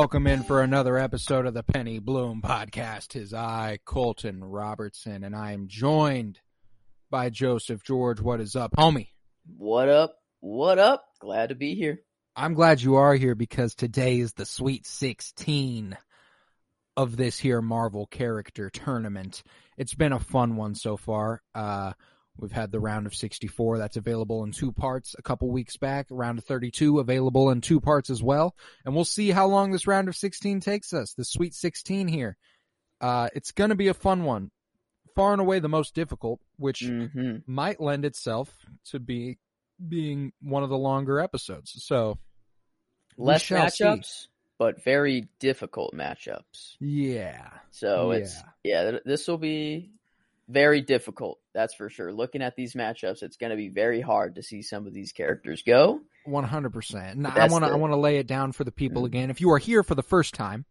[0.00, 3.12] welcome in for another episode of the Penny Bloom podcast.
[3.12, 6.40] His I, Colton Robertson, and I am joined
[7.10, 8.18] by Joseph George.
[8.18, 9.08] What is up, homie?
[9.58, 10.16] What up?
[10.40, 11.04] What up?
[11.20, 12.00] Glad to be here.
[12.34, 15.98] I'm glad you are here because today is the Sweet 16
[16.96, 19.42] of this here Marvel character tournament.
[19.76, 21.42] It's been a fun one so far.
[21.54, 21.92] Uh,
[22.40, 26.06] we've had the round of 64 that's available in two parts a couple weeks back.
[26.10, 28.54] Round of 32 available in two parts as well.
[28.84, 31.14] And we'll see how long this round of 16 takes us.
[31.14, 32.36] The Sweet 16 here.
[33.00, 34.50] Uh, it's going to be a fun one.
[35.14, 38.54] Far and away the most difficult, which hmm might lend itself
[38.86, 39.38] to be
[39.88, 41.72] being one of the longer episodes.
[41.84, 42.18] So
[43.16, 43.84] Less shall see.
[43.84, 44.26] matchups,
[44.58, 46.76] but very difficult matchups.
[46.80, 49.90] yeah, So it's yeah, this will be
[50.50, 51.38] very difficult.
[51.54, 52.12] That's for sure.
[52.12, 55.12] Looking at these matchups, it's going to be very hard to see some of these
[55.12, 56.00] characters go.
[56.24, 57.24] one hundred percent.
[57.26, 59.06] I want to I want to lay it down for the people Mhm.
[59.06, 59.30] again.
[59.30, 60.64] If you are here for the first time,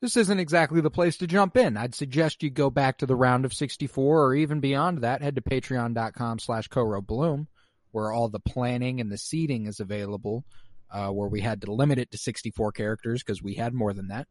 [0.00, 1.76] this isn't exactly the place to jump in.
[1.76, 5.20] I'd suggest you go back to the round of sixty four or even beyond that.
[5.22, 7.48] Head to patreon.com slash Bloom,
[7.90, 10.44] where all the planning and the seating is available.
[10.92, 14.08] Uh, where we had to limit it to 64 characters because we had more than
[14.08, 14.26] that.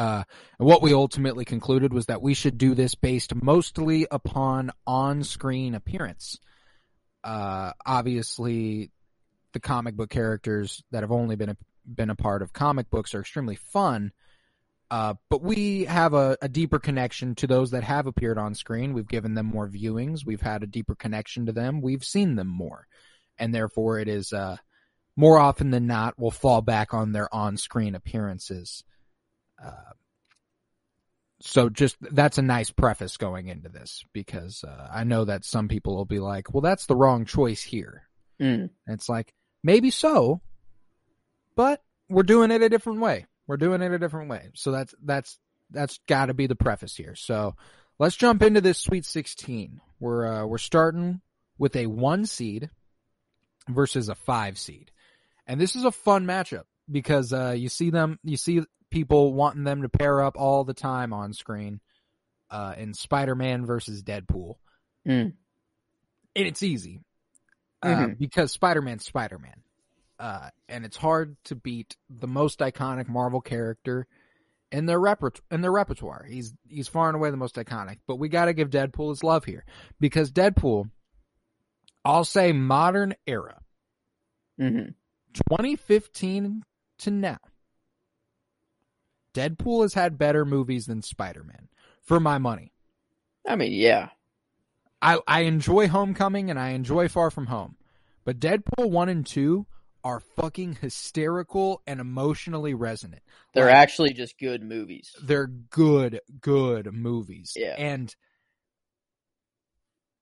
[0.00, 0.24] Uh,
[0.56, 6.40] what we ultimately concluded was that we should do this based mostly upon on-screen appearance.
[7.22, 8.90] Uh, obviously,
[9.52, 13.14] the comic book characters that have only been a, been a part of comic books
[13.14, 14.10] are extremely fun.
[14.90, 18.94] Uh, but we have a, a deeper connection to those that have appeared on screen.
[18.94, 20.24] We've given them more viewings.
[20.24, 21.82] We've had a deeper connection to them.
[21.82, 22.86] We've seen them more.
[23.36, 24.56] And therefore it is, uh,
[25.14, 28.82] more often than not we'll fall back on their on-screen appearances.
[29.62, 29.92] Uh,
[31.40, 35.68] so just that's a nice preface going into this because uh, I know that some
[35.68, 38.02] people will be like, "Well, that's the wrong choice here."
[38.40, 38.70] Mm.
[38.86, 39.32] It's like
[39.62, 40.40] maybe so,
[41.56, 43.26] but we're doing it a different way.
[43.46, 44.50] We're doing it a different way.
[44.54, 45.38] So that's that's
[45.70, 47.14] that's got to be the preface here.
[47.14, 47.56] So
[47.98, 49.80] let's jump into this Sweet 16.
[49.98, 51.22] We're uh, we're starting
[51.58, 52.68] with a one seed
[53.68, 54.90] versus a five seed,
[55.46, 59.64] and this is a fun matchup because uh, you see them, you see people wanting
[59.64, 61.80] them to pair up all the time on screen
[62.50, 64.56] uh, in Spider-Man versus Deadpool,
[65.06, 65.32] Mm.
[66.36, 67.00] and it's easy
[67.82, 68.18] uh, Mhm.
[68.18, 69.62] because Spider-Man's Spider-Man,
[70.18, 74.06] uh, and it's hard to beat the most iconic Marvel character
[74.72, 75.46] in their repertoire.
[75.50, 77.98] In their repertoire, he's he's far and away the most iconic.
[78.06, 79.64] But we got to give Deadpool his love here
[79.98, 80.90] because Deadpool,
[82.04, 83.60] I'll say modern era,
[84.58, 84.90] hmm
[85.48, 86.62] 2015
[87.00, 87.38] to now,
[89.34, 91.68] Deadpool has had better movies than Spider-Man
[92.02, 92.72] for my money.
[93.46, 94.08] I mean, yeah.
[95.00, 97.76] I, I enjoy Homecoming and I enjoy Far From Home,
[98.24, 99.66] but Deadpool 1 and 2
[100.02, 103.22] are fucking hysterical and emotionally resonant.
[103.54, 105.14] They're Like, actually just good movies.
[105.22, 107.52] they're good, good movies.
[107.56, 107.74] Yeah.
[107.78, 108.14] And,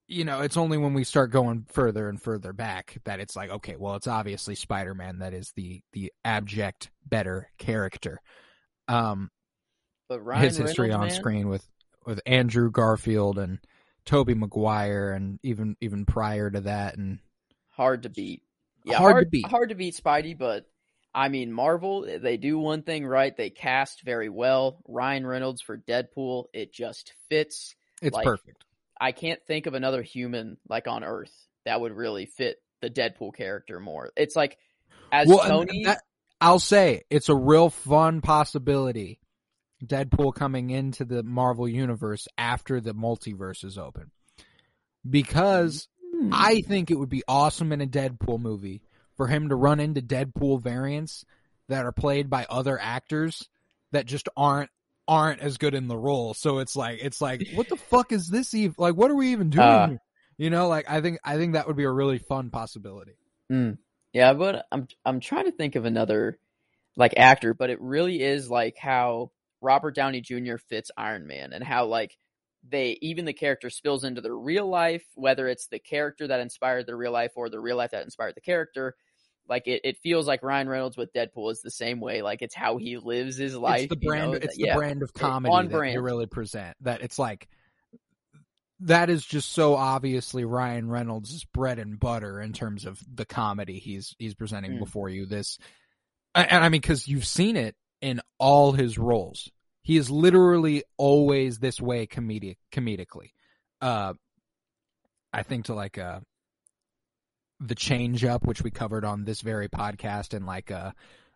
[0.09, 3.51] you know, it's only when we start going further and further back that it's like,
[3.51, 8.19] okay, well, it's obviously Spider Man that is the, the abject better character.
[8.87, 9.29] Um,
[10.07, 11.65] But Ryan his history Reynolds, on man, screen with
[12.05, 13.59] with Andrew Garfield and
[14.05, 17.19] Tobey Maguire and even even prior to that and
[17.69, 18.41] hard to beat.
[18.83, 19.45] Yeah, Hard hard, to beat.
[19.45, 20.65] Hard to beat Spidey, but
[21.13, 23.35] I mean Marvel, they do one thing right.
[23.37, 24.81] They cast very well.
[24.87, 27.75] Ryan Reynolds for Deadpool, it just fits.
[28.01, 28.63] it's Like, perfect.
[28.99, 31.31] I can't think of another human like on Earth
[31.65, 34.11] that would really fit the Deadpool character more.
[34.15, 34.57] It's like
[35.11, 36.01] as Well, Tony, that-
[36.41, 39.19] I'll say it's a real fun possibility.
[39.83, 44.11] Deadpool coming into the Marvel universe after the multiverse is open.
[45.09, 46.31] Because Hmm.
[46.33, 48.81] I think it would be awesome in a Deadpool movie
[49.15, 51.23] for him to run into Deadpool variants
[51.67, 53.47] that are played by other actors
[53.91, 54.69] that just aren't
[55.09, 56.35] aren't as good in the role.
[56.35, 59.31] So it's like it's like what the fuck is this even like what are we
[59.31, 59.65] even doing?
[59.65, 59.97] Uh.
[60.37, 63.17] You know, like I think I think that would be a really fun possibility.
[63.49, 63.71] Hmm.
[64.13, 66.39] Yeah, but I'm I'm trying to think of another
[66.95, 70.57] like actor, but it really is like how Robert Downey Jr.
[70.57, 72.15] fits Iron Man and how like
[72.67, 76.85] they even the character spills into their real life, whether it's the character that inspired
[76.85, 78.95] the real life or the real life that inspired the character.
[79.49, 82.21] Like it, it feels like Ryan Reynolds with Deadpool is the same way.
[82.21, 83.81] Like it's how he lives his life.
[83.81, 84.33] It's the brand.
[84.33, 84.45] You know?
[84.45, 84.73] it's yeah.
[84.73, 85.93] the brand of comedy on that brand.
[85.95, 86.77] you really present.
[86.81, 87.47] That it's like
[88.81, 93.79] that is just so obviously Ryan Reynolds' bread and butter in terms of the comedy
[93.79, 94.79] he's he's presenting Mm.
[94.79, 95.25] before you.
[95.25, 95.57] This,
[96.35, 99.49] and and I mean, because you've seen it in all his roles.
[99.81, 103.31] He is literally always this way comedic comedically.
[103.81, 104.13] Uh,
[105.33, 106.19] I think to like uh
[107.59, 110.91] the change up, which we covered on this very podcast, and like uh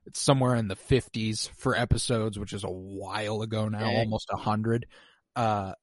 [0.06, 4.38] it's somewhere in the fifties for episodes, which is a while ago now, almost a
[4.38, 4.86] hundred.
[5.36, 5.74] Uh,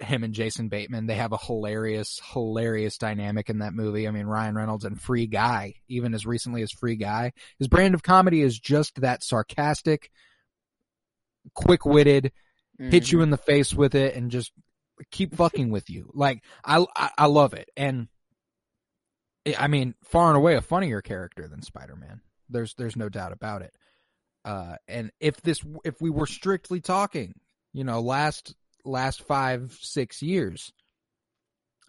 [0.00, 4.06] him and Jason Bateman, they have a hilarious, hilarious dynamic in that movie.
[4.06, 7.94] I mean, Ryan Reynolds and Free Guy, even as recently as Free Guy, his brand
[7.94, 10.10] of comedy is just that sarcastic,
[11.54, 12.32] quick witted,
[12.78, 13.12] hit Mhm.
[13.12, 14.52] you in the face with it and just
[15.10, 16.10] keep fucking with you.
[16.12, 17.70] Like I, I, I love it.
[17.76, 18.08] And
[19.56, 22.20] I- mean, far and away a funnier character than Spider-Man.
[22.48, 23.74] There's, there's no doubt about it.
[24.44, 27.34] Uh, and if this, if we were strictly talking,
[27.72, 28.54] you know, last,
[28.84, 30.72] last five, six years,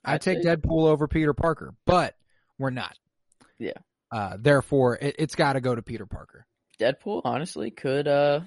[0.04, 2.16] I I'd take Deadpool over Peter Parker, but
[2.58, 2.98] we're not.
[3.58, 3.74] Yeah.
[4.12, 6.46] Uh, therefore it, it's got to go to Peter Parker.
[6.80, 8.40] Deadpool honestly could uh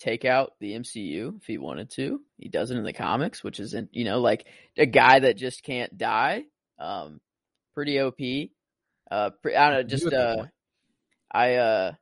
[0.00, 2.20] take out the MCU if he wanted to.
[2.38, 4.46] He does it in the comics, which isn't you know like
[4.76, 6.44] a guy that just can't die.
[6.78, 7.20] Um,
[7.78, 8.50] pretty OP.
[9.08, 10.46] Uh, pre- I don't know, just You at that uh.
[11.30, 11.92] I uh,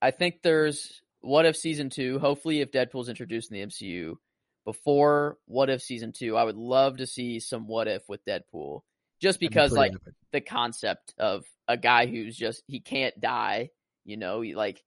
[0.00, 2.20] I think there's what if season two.
[2.20, 4.14] Hopefully, if Deadpool's introduced in the MCU
[4.64, 8.82] before what if season two, I would love to see some what if with Deadpool,
[9.20, 9.92] just because like
[10.30, 13.70] the concept of a guy who's just he can't die.
[14.04, 14.84] You know, he, like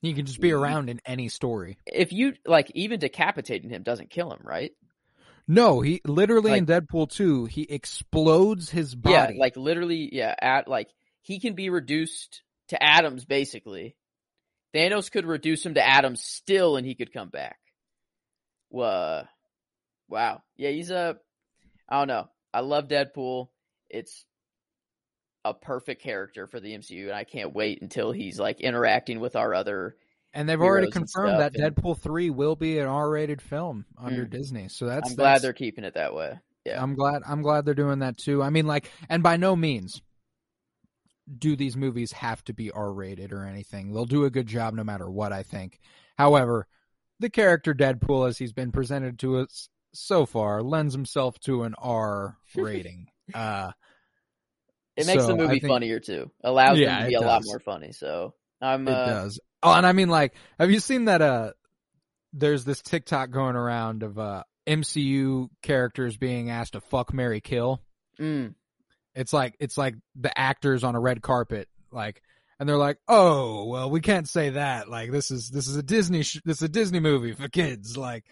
[0.00, 1.76] he can just be around in any story.
[1.86, 4.72] if you like even decapitating him doesn't kill him, right?
[5.48, 9.34] No, he literally in Deadpool 2, he explodes his body.
[9.34, 10.88] Yeah, like literally, yeah, at like
[11.20, 13.96] he can be reduced to atoms basically.
[14.74, 17.58] Thanos could reduce him to atoms still and he could come back.
[18.68, 19.24] Whoa.
[20.08, 20.42] Wow.
[20.56, 21.18] Yeah, he's a
[21.88, 22.28] I don't know.
[22.54, 23.48] I love Deadpool.
[23.90, 24.24] It's
[25.44, 29.36] a perfect character for the MCU and I can't wait until he's like interacting with
[29.36, 29.96] our other
[30.34, 34.30] and they've already confirmed that and- Deadpool 3 will be an R-rated film under Mm.
[34.30, 34.68] Disney.
[34.68, 36.38] So that's I'm glad that's- they're keeping it that way.
[36.64, 36.80] Yeah.
[36.82, 38.42] I'm glad I'm glad they're doing that too.
[38.42, 40.00] I mean like and by no means
[41.38, 43.92] do these movies have to be R-rated or anything.
[43.92, 45.78] They'll do a good job no matter what I think.
[46.18, 46.66] However,
[47.20, 51.74] the character Deadpool as he's been presented to us so far lends himself to an
[51.78, 53.08] R rating.
[53.34, 53.72] uh
[54.96, 56.30] It makes so the movie think- funnier too.
[56.44, 57.92] Allows Yeah, them to be a lot more funny.
[57.92, 59.40] So I'm It uh, does.
[59.62, 61.22] Oh, and I mean, like, have you seen that?
[61.22, 61.52] Uh,
[62.32, 67.80] there's this TikTok going around of uh MCU characters being asked to fuck, Mary kill.
[68.18, 68.54] mm,
[69.14, 72.22] It's like it's like the actors on a red carpet, like,
[72.58, 74.88] and they're like, "Oh, well, we can't say that.
[74.88, 77.96] Like, this is this is a Disney sh- this is a Disney movie for kids."
[77.96, 78.24] Like,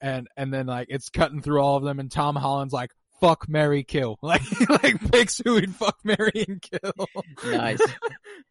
[0.00, 2.90] and and then like it's cutting through all of them, and Tom Holland's like,
[3.20, 4.42] "Fuck, Mary kill." Like,
[4.82, 7.06] like picks who he'd fuck, Mary, and kill.
[7.46, 7.80] nice.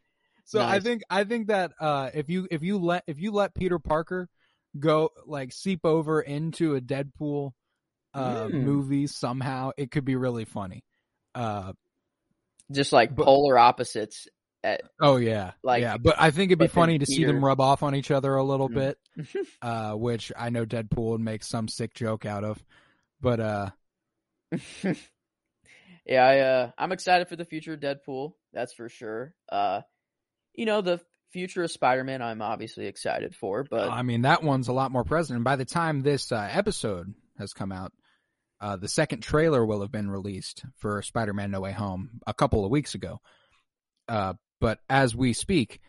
[0.48, 3.54] So I think I think that uh, if you if you let if you let
[3.54, 4.30] Peter Parker
[4.80, 7.52] go like seep over into a Deadpool
[8.14, 8.64] uh, Mm.
[8.64, 10.84] movie somehow, it could be really funny.
[11.36, 11.74] Uh,
[12.72, 14.28] Just like But- polar opposites.
[14.64, 15.98] At, oh yeah, Like, yeah.
[15.98, 18.44] But I think it'd be funny to see them rub off on each other a
[18.44, 18.74] little Mm.
[18.74, 18.98] bit,
[19.62, 22.64] uh, which I know Deadpool would make some sick joke out of.
[23.22, 23.70] But uh,
[26.06, 28.34] yeah, I, uh, I'm excited for the future of Deadpool.
[28.54, 29.34] That's for sure.
[29.50, 29.82] Uh,
[30.58, 31.00] you know, the
[31.32, 35.06] future of Spider-Man, I'm obviously excited for, but I mean that one's a lot more
[35.06, 35.38] present.
[35.38, 37.94] And by the time this uh, episode has come out,
[38.60, 42.66] uh, the second trailer will have been released for Spider-Man: No Way Home a couple
[42.66, 43.22] of weeks ago.
[44.10, 45.80] Uh, but as we speak,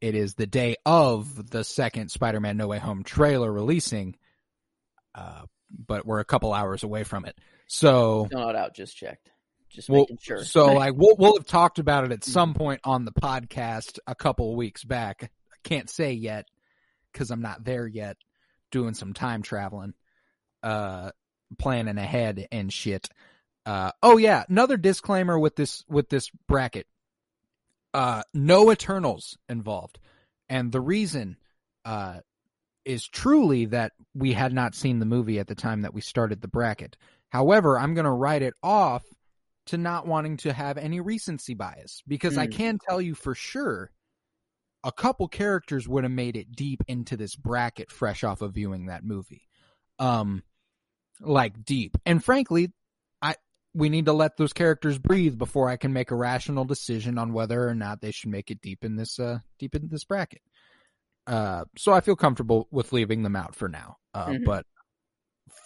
[0.00, 4.14] it is the day of the second Spider-Man: No Way Home trailer releasing.
[5.14, 5.42] Uh,
[5.86, 8.74] but we're a couple hours away from it, so not out.
[8.74, 9.30] Just checked.
[9.70, 10.44] Just well, making sure.
[10.44, 14.14] so like we'll we'll have talked about it at some point on the podcast a
[14.14, 15.30] couple of weeks back.
[15.52, 16.46] I can't say yet
[17.12, 18.16] because I'm not there yet,
[18.70, 19.94] doing some time traveling,
[20.62, 21.10] uh,
[21.58, 23.08] planning ahead and shit.
[23.66, 26.86] Uh, oh yeah, another disclaimer with this with this bracket.
[27.92, 29.98] Uh, no Eternals involved,
[30.48, 31.36] and the reason
[31.84, 32.20] uh
[32.88, 36.40] is truly that we had not seen the movie at the time that we started
[36.40, 36.96] the bracket.
[37.28, 39.04] However, I'm going to write it off
[39.68, 42.52] to not wanting to have any recency bias because I Mm.
[42.52, 43.90] can tell you for sure
[44.84, 48.86] a couple characters would have made it deep into this bracket fresh off of viewing
[48.86, 49.48] that movie.
[49.98, 50.42] Um,
[51.20, 51.98] like deep.
[52.06, 52.72] And frankly,
[53.20, 53.34] I,
[53.74, 57.32] we need to let those characters breathe before I can make a rational decision on
[57.32, 60.42] whether or not they should make it deep in this, uh, deep in this bracket.
[61.26, 63.96] Uh, so I feel comfortable with leaving them out for now.
[64.14, 64.44] Uh, Mhm.
[64.44, 64.66] but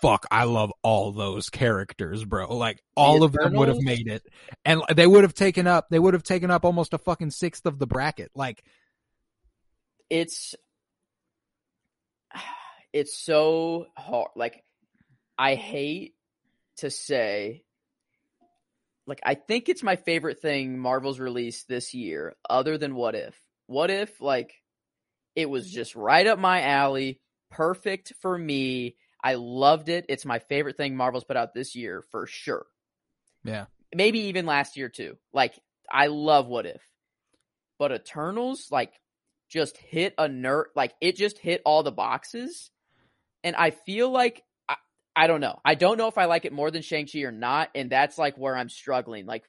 [0.00, 2.56] fuck, I love all those characters, bro.
[2.56, 4.22] Like all of them would have made it
[4.64, 7.66] and they would have taken up, they would have taken up almost a fucking sixth
[7.66, 8.30] of the bracket.
[8.34, 8.62] Like,
[10.12, 10.54] it's
[12.92, 14.62] it's so hard like
[15.38, 16.14] i hate
[16.76, 17.64] to say
[19.06, 23.34] like i think it's my favorite thing marvel's released this year other than what if
[23.66, 24.52] what if like
[25.34, 27.18] it was just right up my alley
[27.50, 32.02] perfect for me i loved it it's my favorite thing marvel's put out this year
[32.10, 32.66] for sure
[33.44, 33.66] yeah.
[33.94, 35.16] maybe even last year too.
[35.32, 35.58] Like
[35.90, 36.82] I love What If,
[37.78, 38.92] but Eternals like
[39.48, 40.64] just hit a nerd.
[40.74, 42.70] Like it just hit all the boxes,
[43.42, 44.76] and I feel like I,
[45.16, 45.58] I don't know.
[45.64, 48.18] I don't know if I like it more than Shang Chi or not, and that's
[48.18, 49.26] like where I'm struggling.
[49.26, 49.44] Like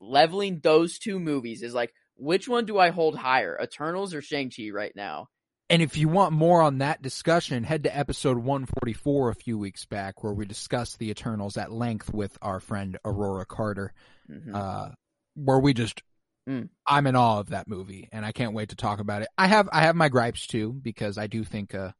[0.00, 4.50] leveling those two movies is like which one do I hold higher, Eternals or Shang
[4.50, 5.28] Chi right now?
[5.70, 9.84] And if you want more on that discussion, head to episode 144 a few weeks
[9.84, 13.92] back where we discussed the Eternals at length with our friend Aurora Carter.
[14.30, 14.54] Mhm.
[14.54, 14.90] Uh,
[15.34, 16.02] where we just,
[16.48, 16.70] Mm.
[16.86, 19.28] I'm in awe of that movie and I can't wait to talk about it.
[19.36, 21.92] I have, I have my gripes too because I do think, uh,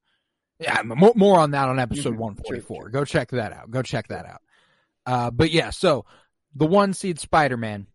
[0.59, 2.19] yeah, more, more on that on episode Mhm.
[2.19, 2.85] 144.
[2.85, 3.71] True, Go check that out.
[3.71, 4.41] Go check that out.
[5.05, 6.07] Uh, but yeah, so
[6.55, 7.87] the one seed Spider-Man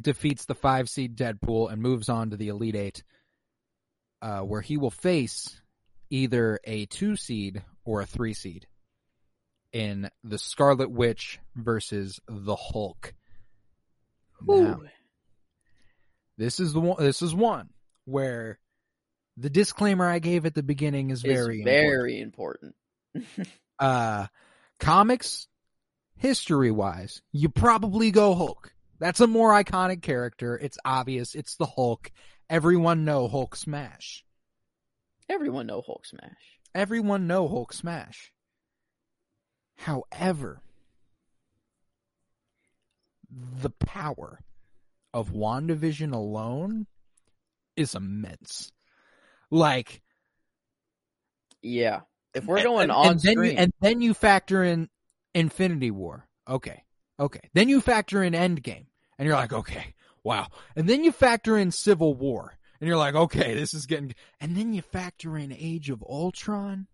[0.00, 3.04] defeats the five seed Deadpool and moves on to the Elite Eight,
[4.22, 5.60] uh, where he will face
[6.10, 8.66] either a two seed or a three seed
[9.72, 13.14] in the Scarlet Witch versus the Hulk.
[14.46, 14.80] Now,
[16.38, 16.96] this is the one.
[17.02, 17.68] This is one
[18.06, 18.58] where
[19.36, 21.64] the disclaimer I gave at the beginning is It's very important.
[21.64, 22.74] very important.
[23.78, 24.26] uh
[24.78, 25.48] comics
[26.16, 31.66] history wise you probably go hulk that's a more iconic character it's obvious it's the
[31.66, 32.12] hulk
[32.50, 34.24] everyone know hulk smash
[35.30, 36.58] Everyone know Hulk smash.
[36.74, 38.32] everyone know hulk smash
[39.76, 40.60] however
[43.30, 44.40] the power
[45.14, 46.86] of wandavision alone
[47.76, 48.72] is immense
[49.50, 50.02] like
[51.62, 52.00] Yeah.
[52.34, 54.88] If we're going and, on and then screen, you, and then you factor in
[55.34, 56.28] Infinity War.
[56.48, 56.84] Okay,
[57.18, 57.40] okay.
[57.54, 58.86] Then you factor in Endgame,
[59.18, 60.48] and you're like, okay, wow.
[60.76, 64.14] And then you factor in Civil War, and you're like, okay, this is getting.
[64.40, 66.86] And then you factor in Age of Ultron,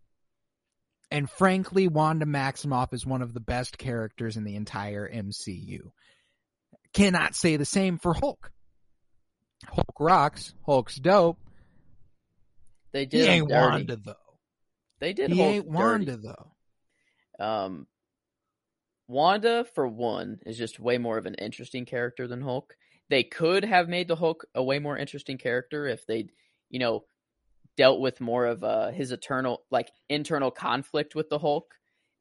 [1.11, 5.91] and frankly, Wanda Maximoff is one of the best characters in the entire MCU.
[6.93, 8.51] Cannot say the same for Hulk.
[9.67, 10.55] Hulk rocks.
[10.65, 11.39] Hulk's dope.
[12.93, 13.69] they did him ain't dirty.
[13.69, 14.15] Wanda though.
[15.01, 15.77] They did He Hulk ain't dirty.
[15.77, 17.45] Wanda though.
[17.45, 17.87] Um,
[19.09, 22.77] Wanda, for one, is just way more of an interesting character than Hulk.
[23.09, 26.29] They could have made the Hulk a way more interesting character if they,
[26.71, 27.05] you know,
[27.77, 31.73] dealt with more of uh, his eternal, like internal conflict with the Hulk.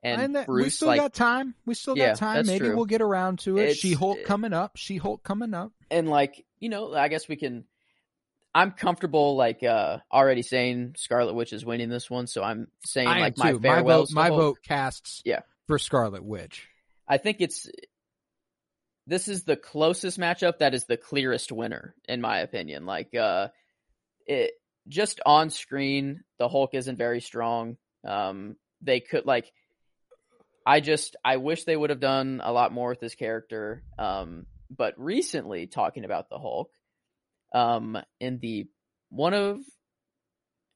[0.04, 1.56] And, that, Bruce, we still like, got time.
[1.66, 2.46] We still Yeah, got time.
[2.46, 2.76] Maybe true.
[2.76, 3.62] we'll get around to it.
[3.62, 4.78] It's- She Hulk coming up.
[4.78, 5.72] She Hulk coming up.
[5.90, 7.66] and like you know, I guess we can.
[8.54, 13.08] I'm comfortable, like uh already saying Scarlet Witch is winning this one, so I'm saying
[13.08, 13.60] like my too.
[13.60, 14.10] My vote.
[14.14, 15.22] My vote casts.
[15.26, 15.42] Yeah.
[15.68, 16.68] For Scarlet Witch.
[17.08, 17.68] I think it's
[19.08, 22.86] this is the closest matchup that is the clearest winner in my opinion.
[22.86, 23.50] Like uh
[24.26, 24.52] it
[24.88, 27.78] just on screen the Hulk isn't very strong.
[28.08, 29.52] Um they could like
[30.66, 33.84] I just I wish they would have done a lot more with this character.
[34.00, 34.46] Um
[34.76, 36.72] but recently talking about the Hulk
[37.54, 38.68] um in the
[39.10, 39.60] one of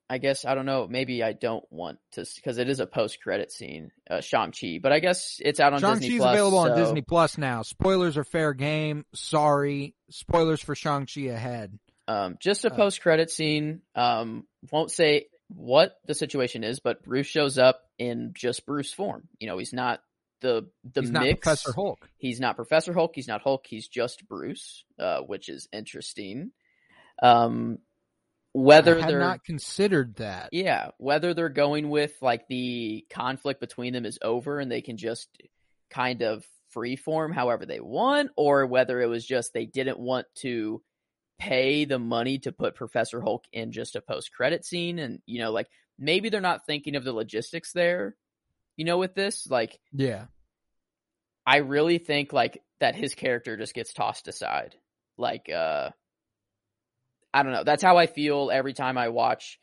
[0.09, 0.87] I guess I don't know.
[0.89, 4.79] Maybe I don't want to because it is a post-credit scene, uh, Shang Chi.
[4.81, 6.33] But I guess it's out on Shang Disney Chi's Plus.
[6.33, 7.61] available on Disney Plus now.
[7.61, 9.05] Spoilers are fair game.
[9.13, 9.93] Sorry.
[10.09, 11.77] Spoilers for Shang Chi ahead.
[12.07, 13.81] Um, just a Uh, post-credit scene.
[13.93, 19.27] Um, won't say what the situation is, but Bruce shows up in just Bruce form.
[19.39, 20.01] You know, he's not
[20.41, 21.39] the the He's not mix.
[21.41, 22.09] Professor Hulk.
[22.17, 23.11] He's not Professor Hulk.
[23.13, 23.65] He's not Hulk.
[23.67, 26.51] He's just Bruce, uh, which is interesting.
[27.21, 27.79] Um,
[28.53, 30.49] whether they're not considered that.
[30.51, 34.97] Yeah, whether they're going with like the conflict between them is over and they can
[34.97, 35.29] just
[35.89, 40.81] kind of freeform however they want, or whether it was just they didn't want to
[41.39, 44.99] pay the money to put Professor Hulk in just a post credit scene.
[44.99, 48.15] And, you know, like maybe they're not thinking of the logistics there,
[48.75, 49.47] you know, with this.
[49.49, 50.25] Like, Yeah.
[51.45, 54.75] I really think like that his character just gets tossed aside.
[55.17, 55.89] Like, uh,
[57.33, 57.63] I don't know.
[57.63, 59.59] That's how I feel every time I watch,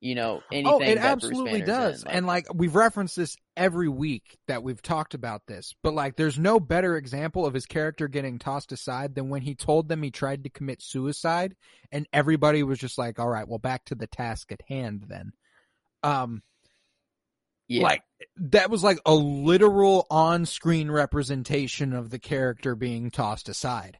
[0.00, 0.72] you know, anything.
[0.72, 2.04] Oh, it absolutely does.
[2.04, 6.16] Like, and like we've referenced this every week that we've talked about this, but like
[6.16, 10.02] there's no better example of his character getting tossed aside than when he told them
[10.02, 11.54] he tried to commit suicide
[11.92, 15.32] and everybody was just like, "All right, well back to the task at hand then."
[16.02, 16.42] Um
[17.68, 18.02] yeah, like
[18.36, 23.98] that was like a literal on-screen representation of the character being tossed aside.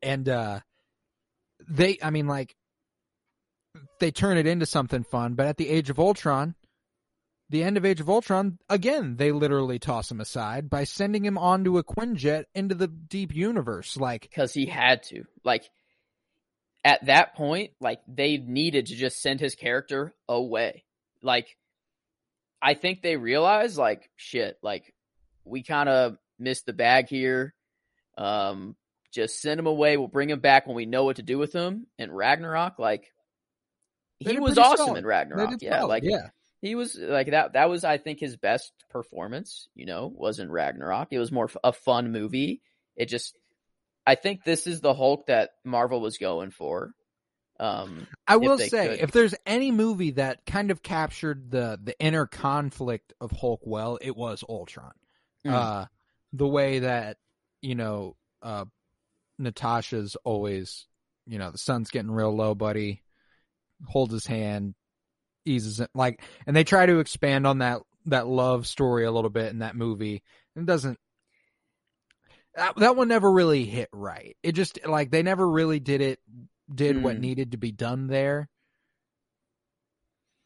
[0.00, 0.60] And uh
[1.68, 2.56] they I mean like
[4.00, 6.54] they turn it into something fun, but at the Age of Ultron,
[7.50, 11.36] the end of Age of Ultron, again, they literally toss him aside by sending him
[11.36, 13.96] onto a Quinjet into the deep universe.
[13.96, 15.24] Like, because he had to.
[15.44, 15.64] Like
[16.84, 20.84] at that point, like they needed to just send his character away.
[21.22, 21.46] Like
[22.60, 24.94] I think they realized, like shit, like
[25.44, 27.54] we kind of missed the bag here.
[28.16, 28.76] Um,
[29.12, 29.96] just send him away.
[29.96, 31.86] We'll bring him back when we know what to do with him.
[31.98, 33.12] And Ragnarok, like
[34.26, 34.98] he was awesome solid.
[34.98, 35.54] in Ragnarok.
[35.60, 36.28] Yeah, solid, like yeah.
[36.60, 37.54] he was like that.
[37.54, 39.68] That was, I think, his best performance.
[39.74, 41.08] You know, was in Ragnarok.
[41.10, 42.62] It was more f- a fun movie.
[42.96, 43.36] It just,
[44.06, 46.92] I think this is the Hulk that Marvel was going for.
[47.60, 49.00] Um, I will say, could.
[49.00, 53.98] if there's any movie that kind of captured the the inner conflict of Hulk well,
[54.00, 54.92] it was Ultron.
[55.46, 55.52] Mm.
[55.52, 55.86] Uh,
[56.32, 57.18] the way that
[57.62, 58.66] you know, uh,
[59.38, 60.86] Natasha's always,
[61.26, 63.02] you know, the sun's getting real low, buddy.
[63.86, 64.74] Holds his hand,
[65.44, 69.30] eases it, like, and they try to expand on that that love story a little
[69.30, 70.22] bit in that movie.
[70.56, 70.98] It doesn't.
[72.54, 74.36] That, that one never really hit right.
[74.42, 76.20] It just like they never really did it
[76.72, 77.20] did what Mm.
[77.20, 78.48] needed to be done there.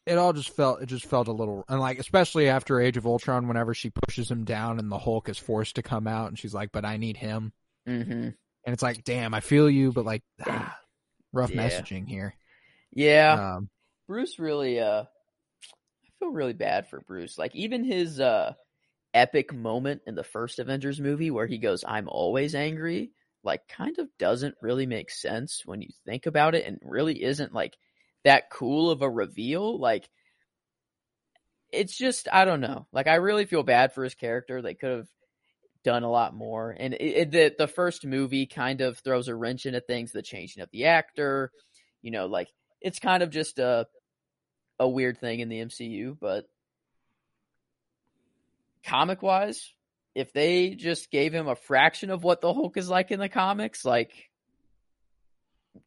[0.07, 3.07] It all just felt it just felt a little and like especially after Age of
[3.07, 6.38] Ultron whenever she pushes him down and the Hulk is forced to come out and
[6.38, 7.52] she's like but I need him
[7.88, 8.12] mhm.
[8.64, 10.78] and it's like damn I feel you but like ah,
[11.33, 11.69] rough Yeah.
[11.69, 12.37] messaging here.
[12.92, 13.68] Yeah, Um
[14.08, 14.80] Bruce really.
[14.80, 17.38] Uh, I feel really bad for Bruce.
[17.38, 18.54] Like even his uh
[19.14, 23.12] epic moment in the first Avengers movie where he goes, "I'm always angry."
[23.44, 27.54] Like, kind of doesn't really make sense when you think about it, and really isn't
[27.54, 27.76] like
[28.25, 29.78] that cool of a reveal.
[29.80, 30.08] Like,
[31.72, 32.86] it's just I don't know.
[32.92, 34.62] Like, I really feel bad for his character.
[34.62, 35.08] They could have
[35.84, 39.34] done a lot more, and it, it, the the first movie kind of throws a
[39.36, 40.12] wrench into things.
[40.12, 41.52] The changing of the actor,
[42.02, 42.49] you know, like
[42.86, 43.88] it's kind of just a
[44.78, 46.49] a weird thing in the MCU, but
[48.84, 49.72] comic wise,
[50.14, 53.28] if they just gave him a fraction of what the Hulk is like in the
[53.28, 54.12] comics, like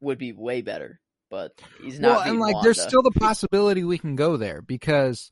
[0.02, 1.00] would be way better.
[1.30, 2.10] But he's not.
[2.10, 5.32] well, and like there's still the possibility we can go there because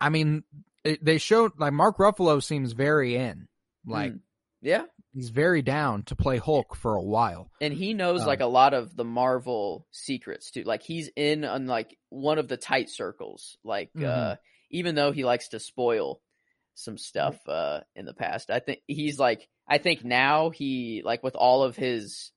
[0.00, 0.42] I mean
[0.82, 3.46] it, they showed like Mark Ruffalo seems very in.
[3.86, 4.20] Like Mm.
[4.60, 7.50] yeah, he's very down to play Hulk for a while.
[7.60, 10.62] and he knows Um, like a lot of the Marvel secrets too.
[10.64, 13.56] Like he's in on like one of the tight circles.
[13.64, 14.06] Like Mhm.
[14.06, 14.36] uh
[14.70, 16.20] even though he likes to spoil
[16.74, 21.22] some stuff uh in the past, I think he's like I think now he like
[21.22, 22.30] with all of his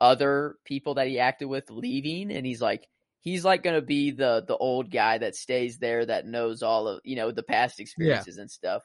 [0.00, 2.88] other people that he acted with leaving and he's like
[3.20, 6.88] he's like going to be the the old guy that stays there that knows all
[6.88, 8.82] of you know the past experiences and stuff.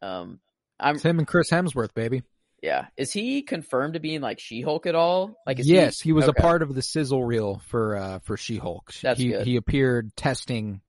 [0.00, 0.40] Um
[0.82, 2.22] I'm It's him and Chris Hemsworth, baby.
[2.62, 2.86] yeah.
[2.96, 5.36] Is he confirmed to being like She-Hulk at all?
[5.46, 6.38] Like is he- yes, he, was Okay.
[6.38, 8.92] a part of the sizzle reel for uh for She-Hulk.
[9.02, 9.46] That's he good.
[9.46, 10.80] he appeared testing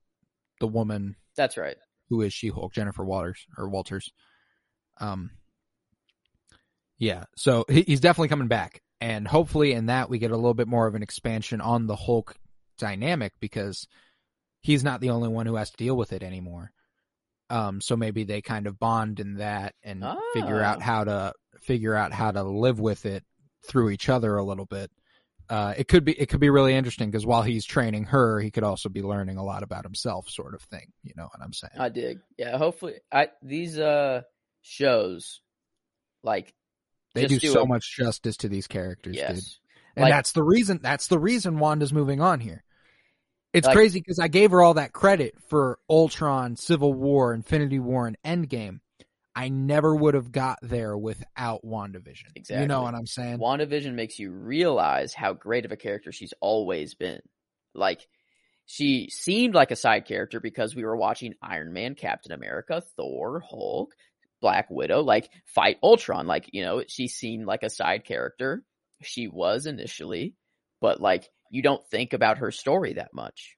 [0.60, 1.78] the woman That's right.
[2.10, 4.12] who is She-Hulk, Jennifer Waters or Walters.
[5.00, 5.32] Um
[6.98, 10.54] Yeah, so he, he's definitely coming back and hopefully in that we get a little
[10.54, 12.36] bit more of an expansion on the Hulk
[12.78, 13.88] dynamic because
[14.62, 16.72] he's not the only one who has to deal with it anymore.
[17.50, 20.04] Um so maybe they kind of bond in that and
[20.34, 20.72] figure Ah.
[20.72, 23.24] out how to figure out how to live with it
[23.66, 24.92] through each other a little bit.
[25.50, 28.50] Uh, it could be it could be really interesting because while he's training her, he
[28.50, 30.92] could also be learning a lot about himself, sort of thing.
[31.04, 31.74] You know what I'm saying?
[31.78, 32.20] I dig.
[32.38, 34.22] Yeah, hopefully I these uh
[34.62, 35.42] shows
[36.24, 36.54] like
[37.14, 39.36] they do, do so a- much justice to these characters, yes.
[39.36, 39.44] dude.
[39.98, 40.80] And Like- that's the reason.
[40.82, 42.64] That's the reason Wanda's moving on here.
[43.54, 47.80] It's Like- crazy because I gave her all that credit for Ultron, Civil War, Infinity
[47.80, 48.80] War, and Endgame.
[49.36, 52.36] I never would have got there without WandaVision.
[52.36, 52.62] Exactly.
[52.62, 53.40] You know what I'm saying?
[53.40, 57.22] WandaVision makes you realize how great of a character she's always been.
[57.74, 58.08] Like
[58.66, 63.40] she seemed like a side character because we were watching Iron Man, Captain America, Thor,
[63.40, 63.94] Hulk,
[64.40, 66.28] Black Widow, like fight Ultron.
[66.28, 68.64] Like, you know, she seemed like a side character.
[69.02, 70.36] She was initially,
[70.80, 73.58] but like you don't think about her story that much.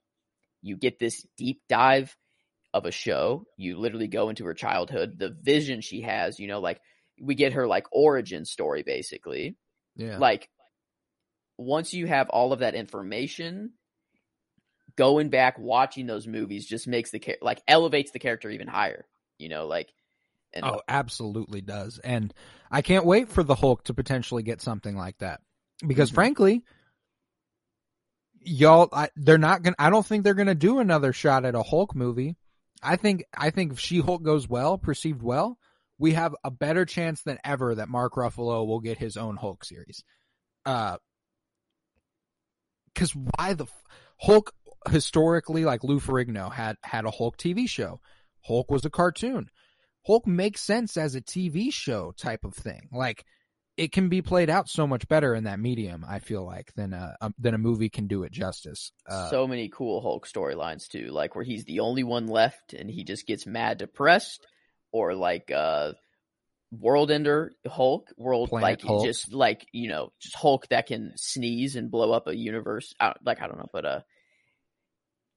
[0.62, 2.14] You get this deep dive
[2.74, 3.46] of a show.
[3.56, 6.82] You literally go into her childhood, the vision she has, you know, like
[7.22, 9.56] we get her like origin story basically
[9.96, 10.20] Yeah.
[10.20, 10.50] like
[11.58, 13.72] once you have all of that information,
[14.98, 19.06] going back watching those movies just makes the like elevates the character even higher.
[19.38, 19.94] You know, like
[20.52, 22.00] and Oh, absolutely does.
[22.00, 22.34] And
[22.70, 25.40] I can't wait for the Hulk to potentially get something like that.
[25.86, 26.16] Because Mhm.
[26.16, 26.64] frankly,
[28.46, 31.64] y'all I, they're not to I don't think they're to do another shot at a
[31.64, 32.38] Hulk movie.
[32.82, 35.58] I think I think if She-Hulk goes well, perceived well,
[35.98, 39.64] we have a better chance than ever that Mark Ruffalo will get his own Hulk
[39.66, 40.04] series.
[40.66, 40.98] Uh
[42.94, 43.66] cuz why the
[44.20, 44.54] Hulk
[44.90, 48.00] historically like Lou Ferrigno had had a Hulk TV show.
[48.42, 49.50] Hulk was a cartoon.
[50.06, 52.90] Hulk makes sense as a TV show type of thing.
[52.92, 53.26] Like
[53.78, 56.06] it can be played out so much better in that medium.
[56.08, 58.92] I feel like than a, a than a movie can do it justice.
[59.10, 62.90] Uh, so many cool Hulk storylines too, like where he's the only one left and
[62.90, 64.46] he just gets mad depressed,
[64.92, 65.94] or like uh
[66.72, 69.06] World Ender Hulk, World like Hulk.
[69.06, 72.94] just like you know just Hulk that can sneeze and blow up a universe.
[73.00, 74.02] I, like I don't know, but uh,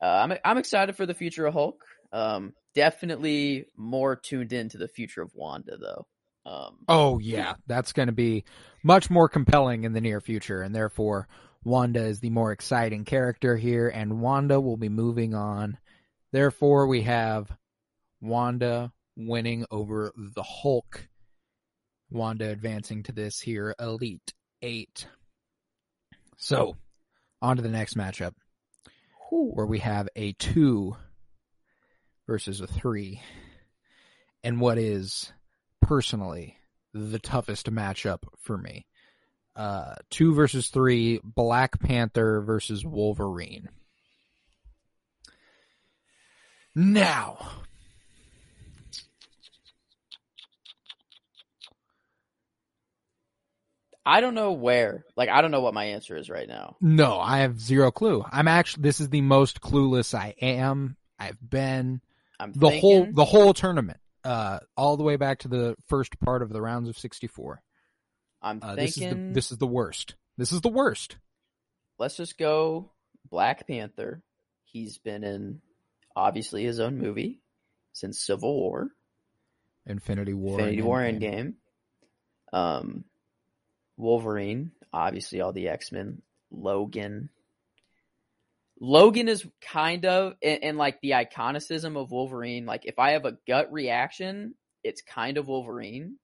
[0.02, 1.82] uh, I'm I'm excited for the future of Hulk.
[2.12, 6.06] Um, definitely more tuned into the future of Wanda though.
[6.48, 8.44] Um, oh yeah, that's going to be
[8.82, 11.28] much more compelling in the near future, and therefore
[11.62, 15.76] Wanda is the more exciting character here, and Wanda will be moving on.
[16.32, 17.50] Therefore, we have
[18.22, 21.06] Wanda winning over the Hulk.
[22.10, 24.32] Wanda advancing to this here Elite
[24.62, 25.06] Eight.
[26.38, 26.76] So,
[27.42, 28.32] on to the next matchup.
[29.30, 30.96] where we have a two
[32.26, 33.20] versus a three,
[34.42, 35.30] and what is
[35.88, 36.54] personally
[36.92, 38.86] the toughest matchup for me.
[39.56, 43.70] Uh, two versus three, Black Panther versus Wolverine.
[46.74, 47.38] Now,
[54.04, 55.06] I don't know where.
[55.16, 56.76] Like I don't know what my answer is right now.
[56.82, 58.22] no, I have zero clue.
[58.30, 60.96] I'm actually, this is the most clueless I am.
[61.18, 62.02] I've been.
[62.38, 66.18] I'm the thinking, whole the whole tournament, uh, all the way back to the first
[66.20, 67.62] part of the rounds of sixty four.
[68.42, 69.28] I'm Uh, this is thinking.
[69.28, 70.14] the this is the worst.
[70.36, 71.16] This is the worst.
[71.98, 72.90] let's just go
[73.30, 74.22] Black Panther.
[74.64, 75.60] He's been in
[76.14, 77.40] obviously his own movie
[77.92, 78.88] since Civil War,
[79.86, 81.54] Infinity War, Infinity and War Endgame.
[82.52, 82.56] Endgame.
[82.58, 83.04] Um,
[83.96, 86.22] Wolverine, obviously all the X Men.
[86.50, 87.28] Logan.
[88.80, 92.66] Logan is kind of and, and like the iconicism of Wolverine.
[92.66, 96.16] Like if I have a gut reaction, it's kind of Wolverine.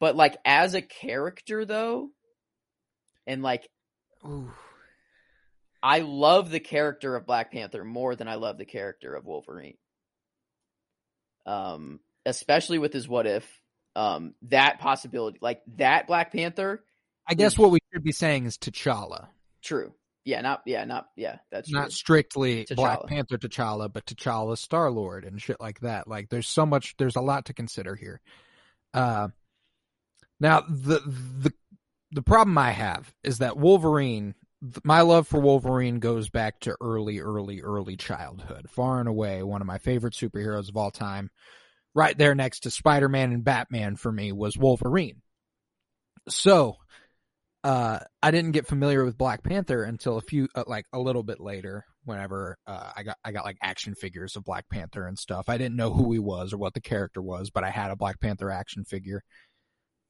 [0.00, 2.10] But like as a character though,
[3.26, 3.68] and like
[4.24, 4.50] Ooh.
[5.82, 9.76] I love the character of Black Panther more than I love the character of Wolverine.
[11.44, 13.44] Um, especially with his what if.
[13.94, 16.82] Um, that possibility, like that Black Panther,
[17.28, 19.28] I guess what we should be saying is T'Challa,
[19.62, 19.92] true.
[20.24, 21.80] Yeah, not yeah, not yeah, that's true.
[21.80, 23.08] not strictly Black T'Challa.
[23.08, 26.06] Panther T'Challa, but T'Challa Star Lord and shit like that.
[26.06, 26.96] Like, there's so much.
[26.96, 28.20] There's a lot to consider here.
[28.94, 29.28] Uh,
[30.38, 31.52] now the the
[32.12, 34.34] the problem I have is that Wolverine.
[34.84, 38.70] My love for Wolverine goes back to early, early, early childhood.
[38.70, 41.30] Far and away, one of my favorite superheroes of all time.
[41.96, 45.20] Right there next to Spider Man and Batman for me was Wolverine.
[46.28, 46.76] So,
[47.64, 51.22] uh, I didn't get familiar with Black Panther until a few, uh, like a little
[51.22, 51.84] bit later.
[52.04, 55.48] Whenever uh, I got, I got like action figures of Black Panther and stuff.
[55.48, 57.96] I didn't know who he was or what the character was, but I had a
[57.96, 59.22] Black Panther action figure,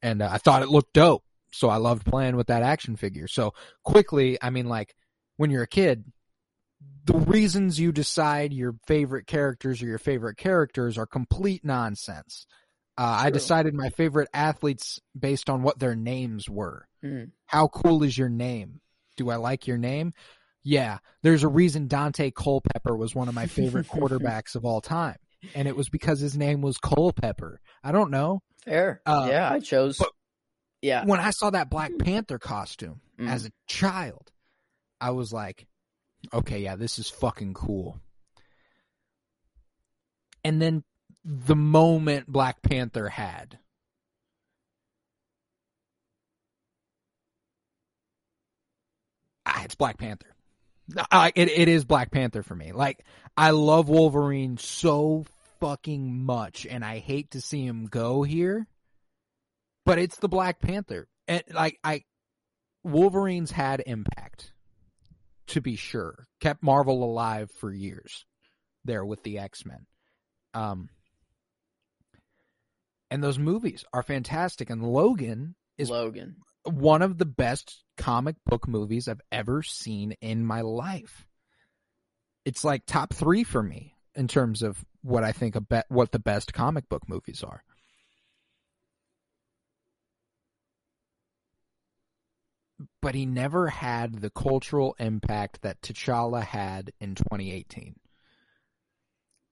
[0.00, 1.22] and uh, I thought it looked dope.
[1.52, 3.28] So I loved playing with that action figure.
[3.28, 3.52] So
[3.84, 4.94] quickly, I mean, like
[5.36, 6.04] when you're a kid,
[7.04, 12.46] the reasons you decide your favorite characters or your favorite characters are complete nonsense.
[13.02, 16.86] Uh, I decided my favorite athletes based on what their names were.
[17.02, 17.32] Mhm.
[17.46, 18.80] How cool is your name?
[19.16, 20.12] Do I like your name?
[20.62, 25.16] Yeah, there's a reason Daunte Culpepper was one of my favorite quarterbacks of all time,
[25.54, 27.60] and it was because his name was Culpepper.
[27.82, 28.40] I don't know.
[28.64, 29.02] Fair.
[29.04, 30.00] Uh, yeah, I chose.
[30.80, 33.28] yeah, When I saw that Black Panther costume Mhm.
[33.28, 34.30] as a child,
[35.00, 35.66] I was like,
[36.32, 38.00] okay, yeah, this is fucking cool.
[40.44, 40.84] And then
[41.24, 43.58] the moment Black Panther had,
[49.46, 50.26] ah, it's Black Panther.
[51.10, 52.72] I, it it is Black Panther for me.
[52.72, 53.04] Like
[53.36, 55.24] I love Wolverine so
[55.60, 58.66] fucking much, and I hate to see him go here.
[59.86, 62.02] But it's the Black Panther, and like I,
[62.84, 64.52] Wolverine's had impact,
[65.48, 66.26] to be sure.
[66.40, 68.24] Kept Marvel alive for years,
[68.84, 69.86] there with the X Men.
[70.54, 70.88] Um,
[73.12, 74.70] and those movies are fantastic.
[74.70, 76.36] And Logan is Logan.
[76.64, 81.26] one of the best comic book movies I've ever seen in my life.
[82.46, 86.10] It's like top three for me in terms of what I think a be- what
[86.10, 87.62] the best comic book movies are.
[93.02, 97.94] But he never had the cultural impact that T'Challa had in 2018.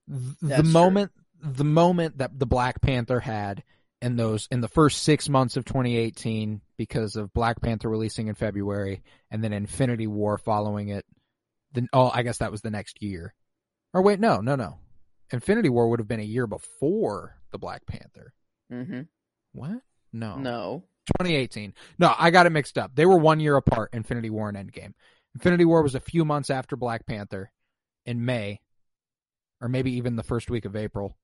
[0.09, 3.63] The That's moment, the moment that the Black Panther had
[4.03, 8.35] in those in the first six months of 2018 because of Black Panther releasing in
[8.35, 11.05] February and then Infinity War following it.
[11.73, 13.35] Then oh, I guess that was the next year.
[13.93, 14.79] Or wait, no, no, no.
[15.33, 18.33] Infinity War would have been a year before the Black Panther.
[18.73, 19.03] Mm-hmm.
[19.53, 19.81] What?
[20.13, 20.37] No.
[20.37, 20.85] No.
[21.19, 21.75] 2018.
[21.99, 22.93] No, I got it mixed up.
[22.95, 24.95] They were one year apart, Infinity War and Endgame.
[25.35, 27.53] Infinity War was a few months after Black Panther
[28.05, 28.61] in May,
[29.61, 31.17] or maybe even the first week of April.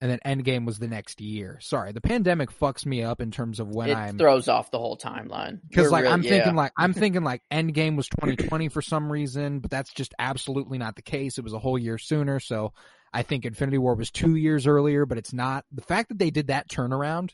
[0.00, 1.58] And then Endgame was the next year.
[1.60, 4.78] Sorry, the pandemic fucks me up in terms of when it I'm throws off the
[4.78, 5.60] whole timeline.
[5.68, 6.30] because like real- I'm yeah.
[6.30, 10.78] thinking like I'm thinking like Endgame was 2020 for some reason, but that's just absolutely
[10.78, 11.36] not the case.
[11.38, 12.72] It was a whole year sooner, so
[13.12, 15.64] I think Infinity War was two years earlier, but it's not.
[15.72, 17.32] The fact that they did that turnaround,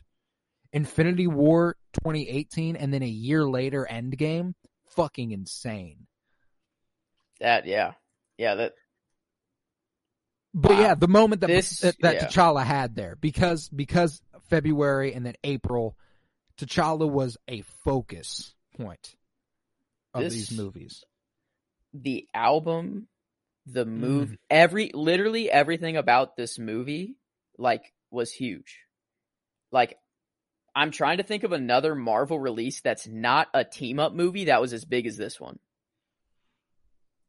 [0.73, 4.53] Infinity War 2018, and then a year later Endgame,
[4.95, 6.07] fucking insane.
[7.39, 7.67] that.
[7.67, 7.93] Yeah,
[8.37, 8.55] yeah.
[8.55, 8.73] That
[10.57, 10.79] But Wow.
[10.79, 12.27] yeah, the moment that This- that, that yeah.
[12.27, 15.97] T'Challa had there, because because February and then April,
[16.57, 19.15] T'Challa was a focus point
[20.13, 21.03] of This- these movies.
[21.93, 23.07] the album,
[23.65, 23.89] the Mm.
[23.89, 27.15] movie, every literally everything about this movie,
[27.57, 28.81] like, was huge.
[29.71, 29.97] Like,
[30.73, 34.59] I'm trying to think of another Marvel release that's not a team up movie that
[34.61, 35.59] was as big as this one.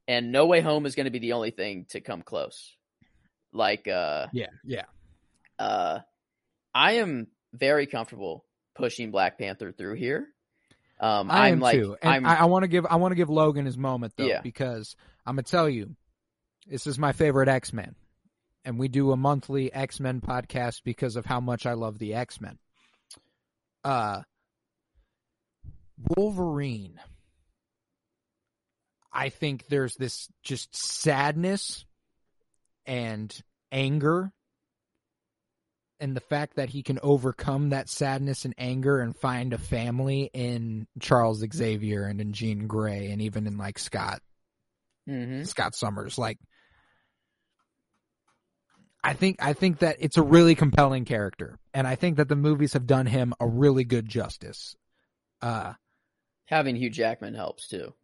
[0.09, 2.77] And No Way Home is going to be the only thing to come close.
[3.57, 4.85] Like, uh, Yeah, yeah.
[5.59, 6.01] uh,
[6.75, 10.27] I am very comfortable pushing Black Panther through here.
[11.01, 13.12] Um, I I'm am like, too, and I'm, I, I want to give I want
[13.12, 14.40] to give Logan his moment though, Yeah.
[14.40, 15.95] because I'm gonna tell you,
[16.66, 17.95] this is my favorite X Men,
[18.64, 22.14] and we do a monthly X Men podcast because of how much I love the
[22.14, 22.59] X Men.
[23.85, 24.23] Uh,
[26.16, 26.99] Wolverine.
[29.12, 31.86] I think there's this just sadness
[32.87, 33.35] and
[33.72, 34.33] anger
[35.99, 40.31] and the fact that he can overcome that sadness and anger and find a family
[40.35, 44.20] in Charles Xavier and in Jean Grey and even in like Scott
[45.09, 45.46] Mhm.
[45.46, 46.38] Scott Summers like
[49.03, 52.37] I think I think that it's a really compelling character and I think that the
[52.37, 54.75] movies have done him a really good justice.
[55.40, 55.75] Uh
[56.46, 57.94] having Hugh Jackman helps too.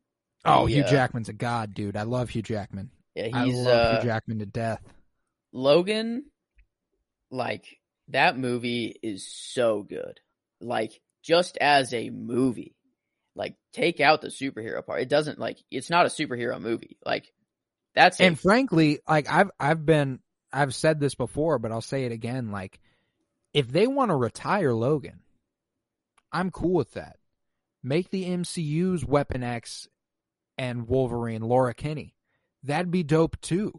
[0.45, 1.97] oh, He, Hugh Jackman's a god, dude.
[1.97, 2.91] I love Hugh Jackman.
[3.15, 4.83] Yeah, I he's love uh, Jackman to death.
[5.53, 6.25] Logan,
[7.31, 7.65] like
[8.09, 10.21] that movie is so good.
[10.61, 12.75] Like just as a movie,
[13.35, 15.03] like take out the superhero part.
[15.03, 16.97] It doesn't like it's not a superhero movie.
[17.05, 17.33] Like
[17.95, 20.21] that's a and frankly, like I've I've been
[20.53, 22.51] I've said this before, but I'll say it again.
[22.51, 22.79] Like,
[23.55, 25.21] if they want to retire Logan,
[26.31, 27.17] I'm cool with that.
[27.83, 29.89] Make the MCU's Weapon X
[30.59, 32.15] and Wolverine Laura Kinney.
[32.65, 33.73] That'd be dope too.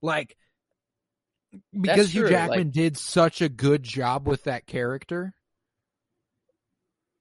[0.00, 0.36] Like,
[1.78, 5.34] because Hugh Jackman like- did such a good job with that character.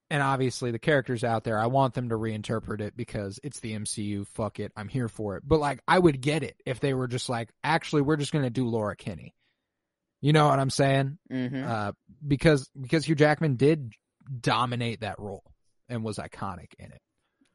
[0.10, 3.74] And obviously the characters out there, I want them to reinterpret it because it's the
[3.74, 4.28] MCU.
[4.28, 4.74] Fuck it.
[4.76, 5.44] I'm here for it.
[5.48, 8.44] But like, I would get it if they were just like, actually, we're just going
[8.44, 9.34] to do Laura Kinney.
[10.20, 11.18] You know what I'm saying?
[11.32, 11.66] Mhm.
[11.66, 11.92] Uh,
[12.28, 13.94] because, because Hugh Jackman did
[14.42, 15.44] dominate that role
[15.88, 17.02] and was iconic in it.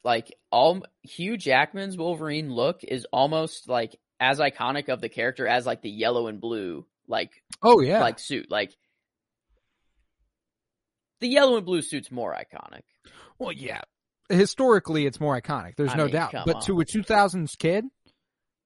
[0.06, 5.66] Like all Hugh Jackman's Wolverine look is almost like as iconic of the character as
[5.66, 8.00] like the yellow and blue like Oh yeah.
[8.00, 8.48] like suit.
[8.48, 8.72] Like
[11.20, 12.82] the yellow and blue suit's more iconic.
[13.38, 13.80] well, yeah.
[14.28, 15.74] Historically, it's more iconic.
[15.76, 16.32] There's I no mean, doubt.
[16.46, 16.62] But on.
[16.62, 17.84] to a 2000s kid,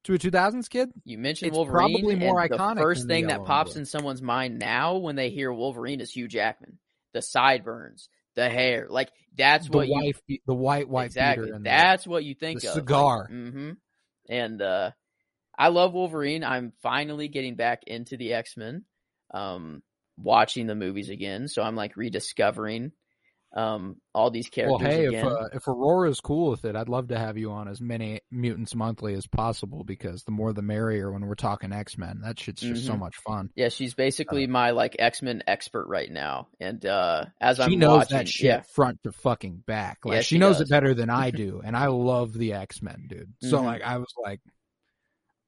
[0.05, 3.15] to a 2000s kid, You mentioned It's Wolverine, probably more iconic the first than the
[3.15, 6.79] thing that pops in someone's mind now when they hear Wolverine is Hugh Jackman.
[7.13, 11.51] The sideburns, the hair, like that's the what you wife, the white white exactly.
[11.51, 12.75] and the- That's what you think the of.
[12.75, 13.27] cigar.
[13.27, 13.73] hmm
[14.29, 14.91] And uh,
[15.59, 16.45] I love Wolverine.
[16.45, 18.85] I'm finally getting back into the X Men,
[19.35, 19.83] um,
[20.17, 21.49] watching the movies again.
[21.49, 22.93] So I'm like rediscovering
[23.53, 24.81] um, all these characters.
[24.81, 25.27] Well, hey, again.
[25.27, 28.21] if uh, if Aurora's cool with it, I'd love to have you on as many
[28.31, 32.21] mutants monthly as possible because the more the merrier when we're talking X Men.
[32.23, 32.99] That shit's just so Mhm.
[33.01, 33.51] much fun.
[33.57, 36.47] yeah, she's basically my like X Men expert right now.
[36.61, 39.99] And uh, as she I'm knows watching, that shit yeah, front to fucking back.
[40.05, 40.69] Like Yeah, she, she knows does.
[40.69, 43.33] it better than I do, and I love the X Men, dude.
[43.43, 43.65] So Mhm.
[43.65, 44.41] like, I was like,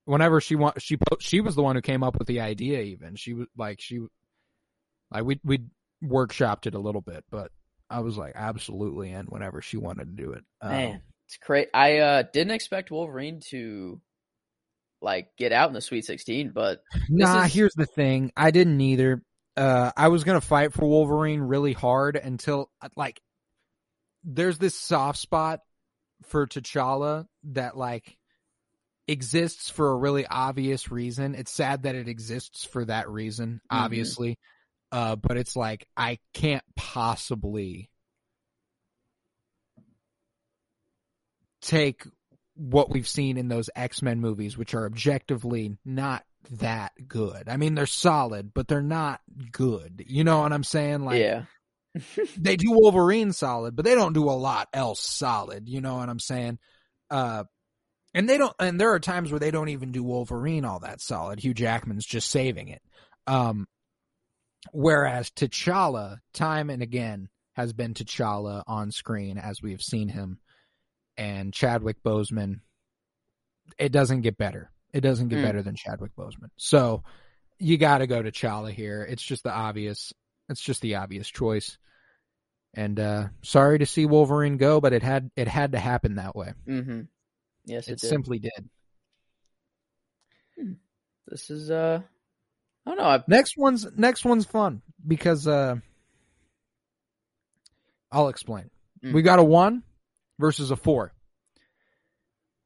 [0.07, 2.81] whenever she want, she po- she was the one who came up with the idea.
[2.81, 4.01] Even she was like, she
[5.13, 5.61] like we we
[6.03, 7.53] workshopped it a little bit, but
[7.93, 10.45] I was like absolutely in whenever she wanted to do it.
[10.61, 11.69] Um, Man, it's crazy.
[11.75, 14.01] I uh, didn't expect Wolverine to
[15.01, 18.33] like get out in the Sweet 16, but Nah, is- here's the thing.
[18.37, 19.23] I didn't either.
[19.57, 23.21] Uh, I was gonna fight for Wolverine really hard until uh, like
[24.25, 25.61] there's this soft spot
[26.25, 28.17] for T'Challa that like
[29.09, 31.35] exists for a really obvious reason.
[31.35, 33.77] It's sad that it exists for that reason, Mhm.
[33.77, 34.39] obviously.
[34.93, 37.91] Uh, but it's like I can't possibly
[41.63, 42.05] take
[42.55, 47.49] what we've seen in those X-Men movies, which are objectively not that good.
[47.49, 50.05] I mean, they're solid, but they're not good.
[50.07, 51.05] You know what I'm saying?
[51.05, 51.45] Like, yeah,
[52.37, 55.69] they do Wolverine solid, but they don't do a lot else solid.
[55.69, 56.59] You know what I'm saying?
[57.11, 57.45] Uh,
[58.15, 61.01] and they don't, and there are times where they don't even do Wolverine all that
[61.01, 61.39] solid.
[61.41, 62.83] Hugh Jackman's just saving it.
[63.27, 63.67] Um,
[64.71, 70.39] whereas T'Challa, time and again, has been T'Challa on screen as we've seen him,
[71.17, 72.61] and Chadwick Boseman.
[73.79, 74.71] It doesn't get better.
[74.93, 75.43] It doesn't get Mm.
[75.43, 76.51] better than Chadwick Boseman.
[76.57, 77.03] So
[77.59, 79.03] you got to go to T'Challa here.
[79.09, 80.13] It's just the obvious.
[80.49, 81.79] It's just the obvious choice.
[82.75, 86.35] And uh sorry to see Wolverine go, but it had it had to happen that
[86.35, 86.53] way.
[86.67, 87.03] mm-hmm.
[87.67, 88.09] yes, it, It did.
[88.09, 88.69] simply did.
[91.29, 92.01] this is uh,
[92.87, 93.05] I don't know.
[93.05, 93.29] I've...
[93.29, 95.77] Next one's next one's fun because uh
[98.11, 98.71] I'll explain.
[99.03, 99.15] Mm.
[99.15, 99.83] We got a 1
[100.39, 101.13] versus a 4.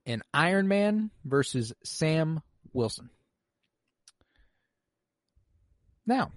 [0.07, 3.11] An Iron Man versus Sam Wilson.
[6.07, 6.31] Now,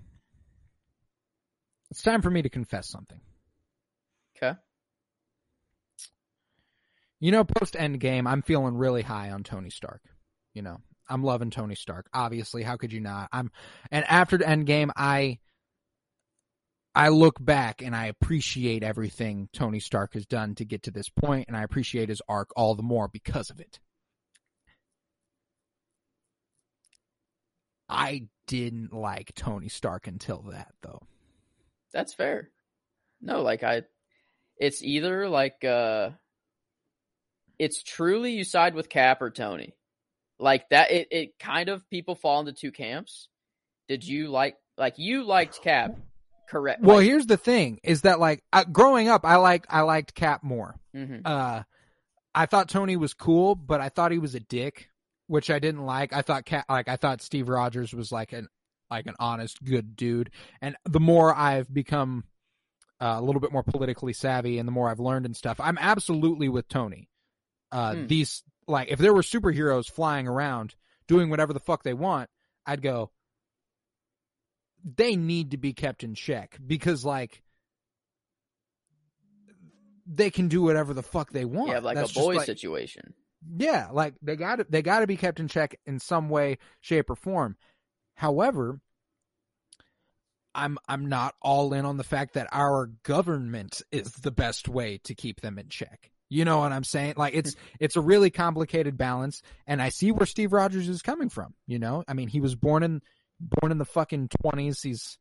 [1.91, 3.19] it's time for me to confess something.
[4.37, 4.57] okay,
[7.19, 10.01] You know, post Endgame, I'm feeling really high on Tony Stark.
[10.53, 10.77] You know,
[11.09, 12.07] I'm loving Tony Stark.
[12.13, 13.29] Obviously, how could you not?
[13.31, 13.51] I'm,
[13.91, 15.39] and after the Endgame, I,
[16.95, 21.09] I look back and I appreciate everything Tony Stark has done to get to this
[21.09, 23.79] point, and I appreciate his arc all the more because of it.
[27.87, 31.01] I didn't like Tony Stark until that, though.
[31.91, 32.49] that's fair.
[33.21, 33.83] No, like I,
[34.57, 36.11] it's either like uh,
[37.57, 39.73] it's truly you side with Cap or Tony,
[40.39, 40.91] like that.
[40.91, 43.27] It it kind of people fall into two camps.
[43.87, 45.97] Did you like like you liked Cap?
[46.49, 46.81] Correct.
[46.81, 50.13] Well, like, here's the thing: is that like uh, growing up, I like I liked
[50.15, 50.75] Cap more.
[50.95, 51.21] mhm.
[51.25, 51.63] uh
[52.35, 54.89] I thought Tony was cool, but I thought he was a dick,
[55.27, 56.13] which I didn't like.
[56.13, 58.47] I thought cap like I thought Steve Rogers was like an
[58.89, 60.29] like an honest, good dude.
[60.61, 62.23] And the more I've become
[63.01, 65.77] uh, a little bit more politically savvy, and the more I've learned and stuff, I'm
[65.79, 67.09] absolutely with Tony.
[67.71, 68.07] Uh, Hmm.
[68.07, 70.75] These like if there were superheroes flying around
[71.07, 72.29] doing whatever the fuck they want,
[72.65, 73.11] I'd go.
[74.95, 77.41] They need to be kept in check because like
[80.05, 81.71] they can do whatever the fuck they want.
[81.71, 83.13] have like That's a boy like- situation.
[83.57, 86.57] yeah, like they got to they got to be kept in check in some way,
[86.81, 87.57] shape, or form.
[88.15, 88.79] However,
[90.55, 94.99] I'm I'm not all in on the fact that our government is the best way
[95.03, 96.11] to keep them in check.
[96.29, 97.15] You know what I'm saying?
[97.17, 101.29] Like it's it's a really complicated balance, and I see where Steve Rogers is coming
[101.29, 101.53] from.
[101.67, 103.01] You know, I mean, he was born in
[103.39, 104.81] born in the fucking twenties.
[104.81, 105.17] He's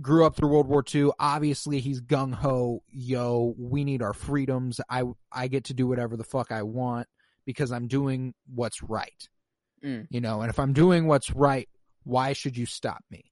[0.00, 1.10] grew up through World War II.
[1.18, 2.82] Obviously, he's gung ho.
[2.90, 4.80] Yo, we need our freedoms.
[4.88, 7.08] I I get to do whatever the fuck I want
[7.46, 9.28] because I'm doing what's right.
[9.84, 10.06] Mm.
[10.10, 11.68] You know, and if I'm doing what's right,
[12.04, 13.24] why should you stop me?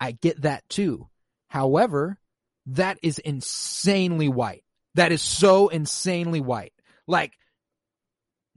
[0.00, 1.08] I get that too.
[1.48, 2.18] However,
[2.66, 4.64] that is insanely white.
[4.98, 6.72] That is so insanely white.
[7.06, 7.32] Like,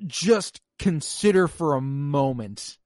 [0.06, 2.78] just consider for a moment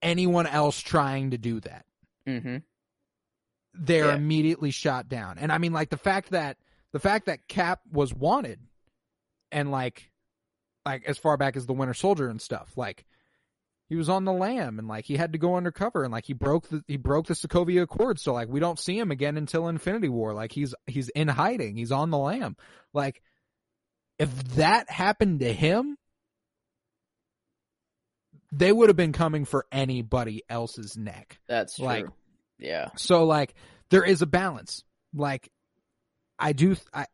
[0.00, 1.84] anyone else trying to do that
[2.26, 2.56] Mm-hmm.
[3.74, 4.14] they're Yeah.
[4.14, 5.38] immediately shot down.
[5.38, 6.56] And I mean, like the fact that
[6.92, 8.60] the fact that Cap was wanted,
[9.52, 10.10] and like,
[10.86, 13.04] like as far back as the Winter Soldier and stuff, like
[13.88, 16.34] he was on the lam and like he had to go undercover and like he
[16.34, 19.68] broke the he broke the Sokovia Accord, so like we don't see him again until
[19.68, 20.34] Infinity War.
[20.34, 22.56] Like he's he's in hiding, he's on the lam.
[22.92, 23.22] Like
[24.18, 25.96] if that happened to him.
[28.50, 31.38] They would have been coming for anybody else's neck.
[31.48, 31.84] That's true.
[31.84, 32.06] Like-
[32.58, 32.88] yeah.
[32.96, 33.54] So like
[33.90, 34.84] there is a balance.
[35.14, 35.50] Like
[36.38, 37.06] I do I I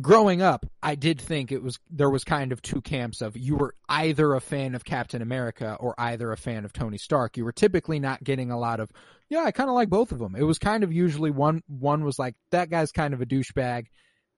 [0.00, 3.56] growing up, I did think it was there was kind of two camps of you
[3.56, 7.36] were either a fan of Captain America or either a fan of Tony Stark.
[7.36, 8.90] You were typically not getting a lot of
[9.28, 10.36] yeah, I kind of like both of them.
[10.36, 13.86] It was kind of usually one one was like that guy's kind of a douchebag,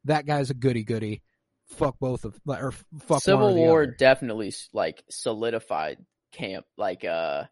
[0.04, 1.22] that guy's a goody goody.
[1.66, 3.94] Fuck both of or fuck one Civil or War other.
[3.98, 5.98] definitely like solidified
[6.32, 6.64] camp.
[6.78, 7.44] Like uh,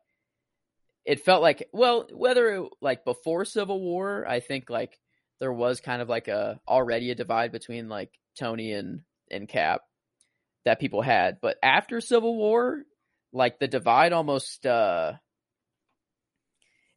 [1.05, 4.99] it felt like well, whether it, like before Civil War, I think like
[5.41, 9.83] there was kind of like a already a divide between like Tony and and Cap
[10.65, 12.83] that people had, but after Civil War,
[13.33, 15.13] like the divide almost uh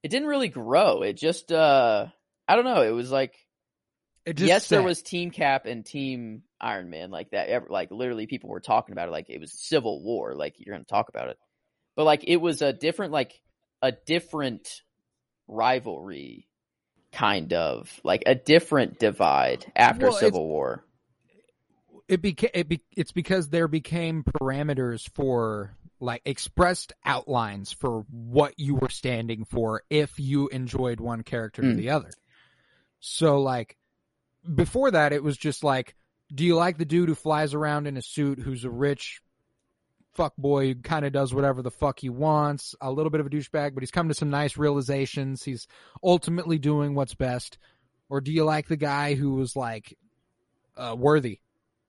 [0.04, 1.02] it didn't really grow.
[1.02, 2.08] It just uh
[2.48, 3.36] I don't know, it was like
[4.26, 7.70] It just yes, there was Team Cap and Team Iron Man like that.
[7.70, 10.34] Like literally, people were talking about it like it was Civil War.
[10.36, 11.38] Like you're going to talk about it,
[11.96, 13.40] but like it was a different, like
[13.82, 14.68] a different
[15.48, 16.49] rivalry,
[17.12, 20.84] kind of like a different divide after Well, Civil War.
[22.08, 28.54] it became it be, it's because there became parameters for like expressed outlines for what
[28.58, 31.72] you were standing for if you enjoyed one character Mm.
[31.72, 32.12] to the other.
[33.00, 33.76] So like
[34.56, 35.96] before that it was just like
[36.34, 39.22] do you like the dude who flies around in a suit who's a rich
[40.14, 43.28] fuck boy who kind of does whatever the fuck he wants, a little bit of
[43.28, 45.44] a douchebag, but he's come to some nice realizations.
[45.44, 45.68] He's
[46.04, 47.58] ultimately doing what's best.
[48.10, 49.98] Or do you like the guy who was like
[50.76, 51.40] uh, worthy?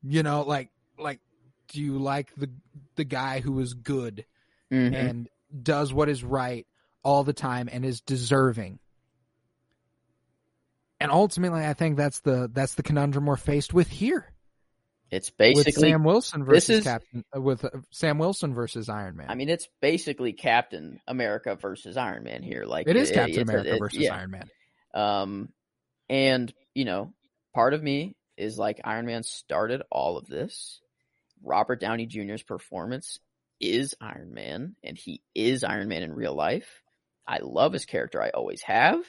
[0.03, 1.21] You know, like like
[1.69, 2.51] do you like the
[2.97, 4.25] the guy who is good
[4.71, 4.95] Mhm.
[4.95, 5.29] and
[5.63, 6.67] does what is right
[7.03, 8.79] all the time and is deserving?
[11.01, 14.31] And ultimately, I think that's the that's the conundrum we're faced with here
[15.11, 18.89] It's with basically, Sam Wilson this versus is- Captain uh, with uh, Sam Wilson versus
[18.89, 19.27] Iron Man.
[19.29, 22.65] I mean, it's basically Captain America versus Iron Man here.
[22.65, 24.15] Like it is it- Captain it's a- America it- versus yeah.
[24.15, 24.49] Iron Man.
[24.95, 25.49] Um,
[26.09, 27.13] and you know,
[27.55, 30.81] part of me is like Iron Man started all of this.
[31.43, 33.19] Robert Downey Jr.'s performance
[33.61, 36.69] is Iron Man, and he is Iron Man in real life.
[37.27, 38.23] I love his character.
[38.23, 39.01] I always have.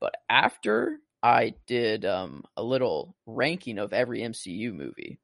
[0.00, 5.18] But after I did um, a little ranking of every MCU movie,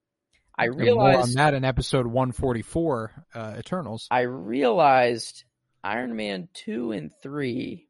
[0.57, 4.07] I And more on realized that in episode 144, uh, Eternals.
[4.11, 5.45] I realized
[5.83, 7.89] Iron Man 2 and 3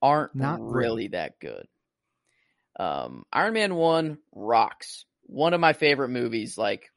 [0.00, 1.66] aren't Not really that good.
[2.78, 5.04] Um, Iron Man 1 rocks.
[5.22, 6.56] One of my favorite movies.
[6.56, 6.92] Like,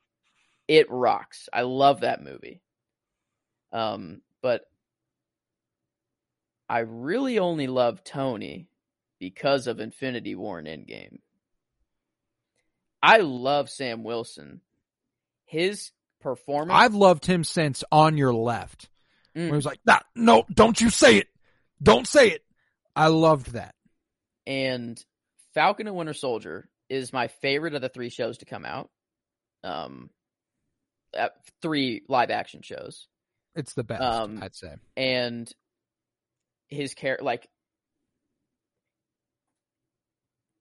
[0.67, 1.49] it rocks.
[1.51, 2.61] I love that movie.
[3.73, 4.61] Um, but
[6.69, 8.67] I really only love Tony
[9.21, 11.19] because of Infinity War and Endgame.
[13.01, 14.59] I love Sam Wilson.
[15.45, 16.77] His performance.
[16.77, 18.89] I've loved him since On Your Left.
[19.35, 19.43] Mm.
[19.43, 21.27] Where he was like, nah, no, don't you say it.
[21.81, 22.41] Don't say it.
[22.95, 23.75] I loved that.
[24.45, 25.01] and
[25.53, 28.89] Falcon and Winter Soldier is my favorite of the three shows to come out.
[29.63, 30.09] Um,
[31.17, 31.29] uh,
[31.61, 33.07] three live action shows,
[33.55, 34.75] It's the best, Um, I'd say.
[34.95, 35.51] and
[36.69, 37.47] his care like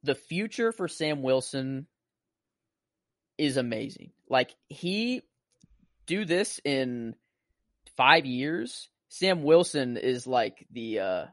[0.03, 1.87] the future for Sam Wilson
[3.39, 4.11] is amazing.
[4.29, 5.23] Like he
[6.07, 7.15] do this in
[7.97, 8.89] five years.
[9.09, 11.25] Sam Wilson is like the uh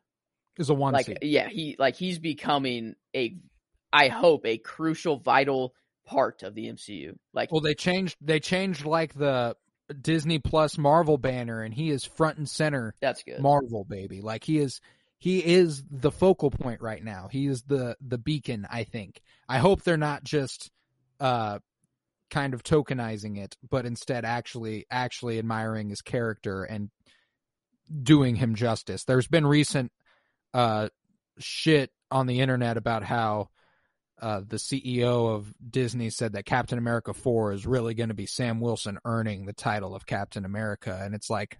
[0.57, 1.19] Is a one like seed.
[1.21, 3.37] yeah he like he's becoming a
[3.93, 5.73] i hope a crucial vital
[6.05, 8.17] part of the mcu like Well, they changed.
[8.21, 9.55] They changed like the
[10.01, 14.21] Disney Plus Marvel banner, and he is front and center that's good Marvel baby.
[14.21, 14.81] Like he is.
[15.19, 17.27] He is the focal point right now.
[17.31, 18.67] He is the the beacon.
[18.69, 19.21] I think.
[19.49, 20.69] I hope they're not just
[21.19, 21.59] uh
[22.29, 26.89] kind of tokenizing it, but instead actually actually admiring his character and
[28.03, 29.05] doing him justice.
[29.05, 29.91] There's been recent
[30.53, 30.89] uh
[31.39, 33.49] shit on the internet about how
[34.21, 38.25] uh, the CEO of Disney said that Captain America 4 is really going to be
[38.25, 40.99] Sam Wilson earning the title of Captain America.
[41.03, 41.59] And it's like,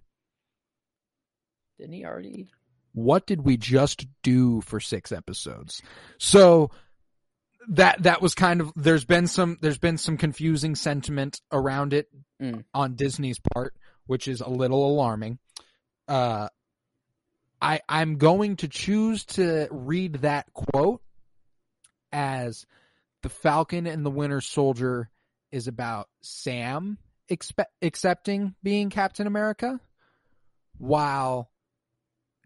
[1.78, 2.50] didn't he already
[2.98, 5.82] what did we just do for six episodes?
[6.18, 6.70] So
[7.70, 12.08] that that was kind of there's been some there's been some confusing sentiment around it
[12.40, 12.62] Mm.
[12.72, 13.74] on Disney's part,
[14.06, 15.38] which is a little alarming.
[16.06, 16.48] Uh
[17.60, 21.02] I I'm going to choose to read that quote
[22.12, 22.64] as
[23.22, 25.10] the Falcon and the Winter Soldier
[25.50, 29.80] is about Sam expe- accepting being Captain America,
[30.78, 31.50] while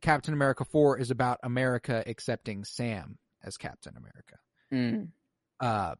[0.02, 4.36] Captain America 4 is about America accepting Sam as Captain America.
[4.72, 5.08] Mm.
[5.60, 5.94] Uh,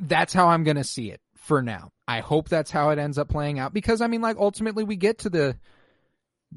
[0.00, 1.92] that's how I'm going to see it for now.
[2.06, 4.96] I hope that's how it ends up playing out because I mean like ultimately we
[4.96, 5.56] get to the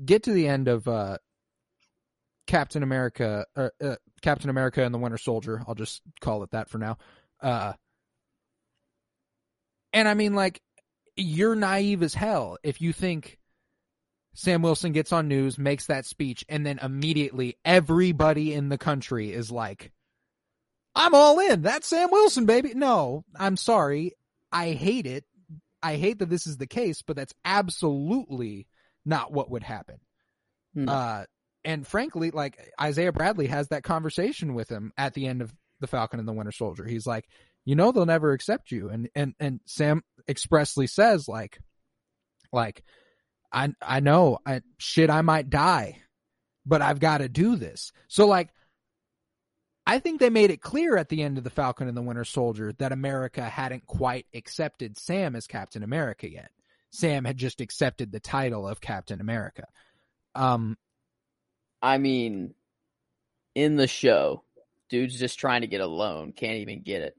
[0.06, 1.18] get to the end of uh
[2.48, 5.62] Captain America uh, uh, Captain America and the Winter Soldier.
[5.68, 6.98] I'll just call it that for now.
[7.42, 7.74] Uh
[9.94, 10.62] and I mean like
[11.16, 13.38] you're naive as hell if you think
[14.34, 19.32] Sam Wilson gets on news, makes that speech, and then immediately everybody in the country
[19.32, 19.92] is like,
[20.96, 21.62] I'm all in.
[21.62, 22.74] That's Sam Wilson, baby.
[22.74, 24.14] No, I'm sorry.
[24.52, 25.26] I hate it.
[25.84, 28.68] I hate that this is the case, but that's absolutely
[29.06, 30.00] not what would happen.
[30.74, 30.92] No.
[30.92, 31.26] Uh,
[31.64, 35.88] and frankly, like Isaiah Bradley has that conversation with him at the end of the
[35.88, 36.86] Falcon and the Winter Soldier.
[36.86, 37.28] He's like,
[37.66, 41.60] you know, they'll never accept you, and and and Sam expressly says like,
[42.52, 42.84] like,
[43.52, 46.02] I I know, I shit, I might die,
[46.66, 47.92] but I've got to do this.
[48.08, 48.50] So like.
[49.88, 52.24] I think they made it clear at the end of the Falcon and the Winter
[52.24, 56.52] Soldier that America hadn't quite accepted Sam as Captain America yet.
[56.92, 59.66] Sam had just accepted the title of Captain America.
[60.36, 60.78] Um,
[61.82, 62.54] I mean,
[63.56, 64.44] in the show,
[64.88, 67.18] dude's just trying to get a loan, can't even get it.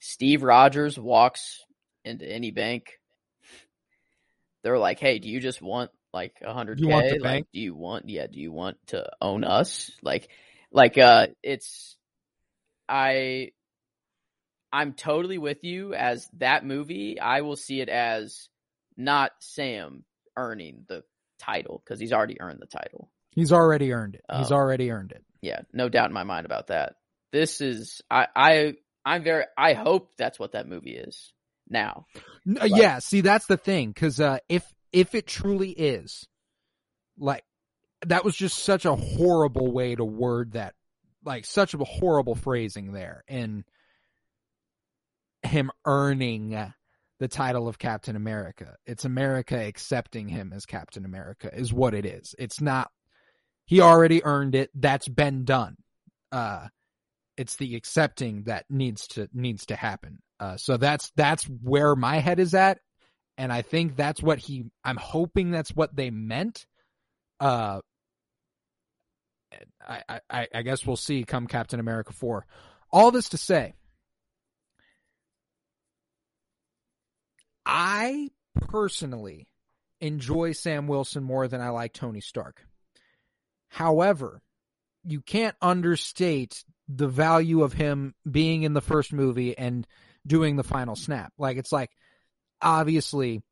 [0.00, 1.64] Steve Rogers walks
[2.04, 2.98] into any bank.
[4.62, 7.18] They're like, "Hey, do you just want like a hundred You want the k?
[7.20, 7.46] Like, bank?
[7.52, 8.08] do you want?
[8.08, 9.90] Yeah, do you want to own us?
[10.02, 10.28] Like,
[10.72, 11.96] like, uh, it's
[12.88, 13.52] I."
[14.72, 17.18] I'm totally with you as that movie.
[17.20, 18.48] I will see it as
[18.96, 20.04] not Sam
[20.36, 21.02] earning the
[21.38, 23.10] title because he's already earned the title.
[23.30, 24.24] he's already earned it.
[24.34, 24.56] He's Oh.
[24.56, 25.22] already earned it.
[25.42, 26.96] Yeah, no doubt in my mind about that.
[27.32, 31.32] This is I I I'm very I hope that's what that movie is
[31.68, 32.06] now.
[32.44, 36.26] Yeah, see that's the thing cuz uh if if it truly is
[37.18, 37.44] like
[38.06, 40.74] that was just such a horrible way to word that
[41.24, 43.64] like such a horrible phrasing there and
[45.42, 46.72] him earning
[47.18, 48.76] the title of Captain America.
[48.84, 52.34] It's America accepting him as Captain America is what it is.
[52.38, 52.90] It's not
[53.64, 54.70] he already earned it.
[54.74, 55.76] That's been done.
[56.30, 56.68] Uh
[57.36, 60.20] it's the accepting that needs to needs to happen.
[60.38, 62.78] Uh, so that's that's where my head is at,
[63.38, 64.64] and I think that's what he.
[64.84, 66.66] I'm hoping that's what they meant.
[67.40, 67.80] Uh,
[69.86, 72.46] I I- I, guess we'll see come Captain America four.
[72.92, 73.74] All this to say,
[77.64, 79.48] I personally
[80.00, 82.64] enjoy Sam Wilson more than I like Tony Stark.
[83.68, 84.42] However,
[85.04, 89.86] you can't understate the value of him being in the first movie and
[90.26, 91.32] doing the final snap.
[91.38, 91.90] Like it's like
[92.60, 93.42] obviously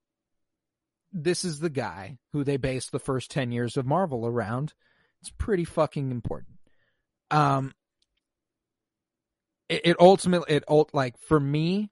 [1.13, 4.75] this is the guy who they based the first 10 years of Marvel around.
[5.21, 6.59] It's pretty fucking important.
[7.31, 7.73] Um
[9.69, 11.91] it, it ultimately it like for me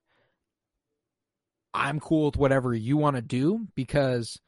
[1.74, 4.38] I'm cool with whatever you want to do because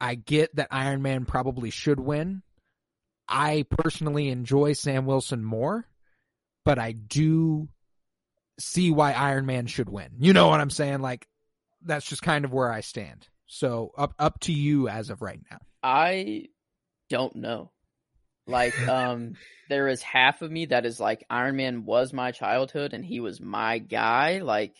[0.00, 2.42] I get that Iron Man probably should win.
[3.28, 5.86] I personally enjoy Sam Wilson more,
[6.64, 7.68] but I do
[8.58, 10.10] see why Iron Man should win.
[10.18, 11.00] You know what I'm saying?
[11.00, 11.26] Like
[11.84, 13.26] that's just kind of where I stand.
[13.46, 15.58] So up up to you as of right now.
[15.82, 16.46] I
[17.10, 17.70] don't know.
[18.46, 19.34] Like, um,
[19.68, 23.20] there is half of me that is like Iron Man was my childhood and he
[23.20, 24.38] was my guy.
[24.40, 24.74] Like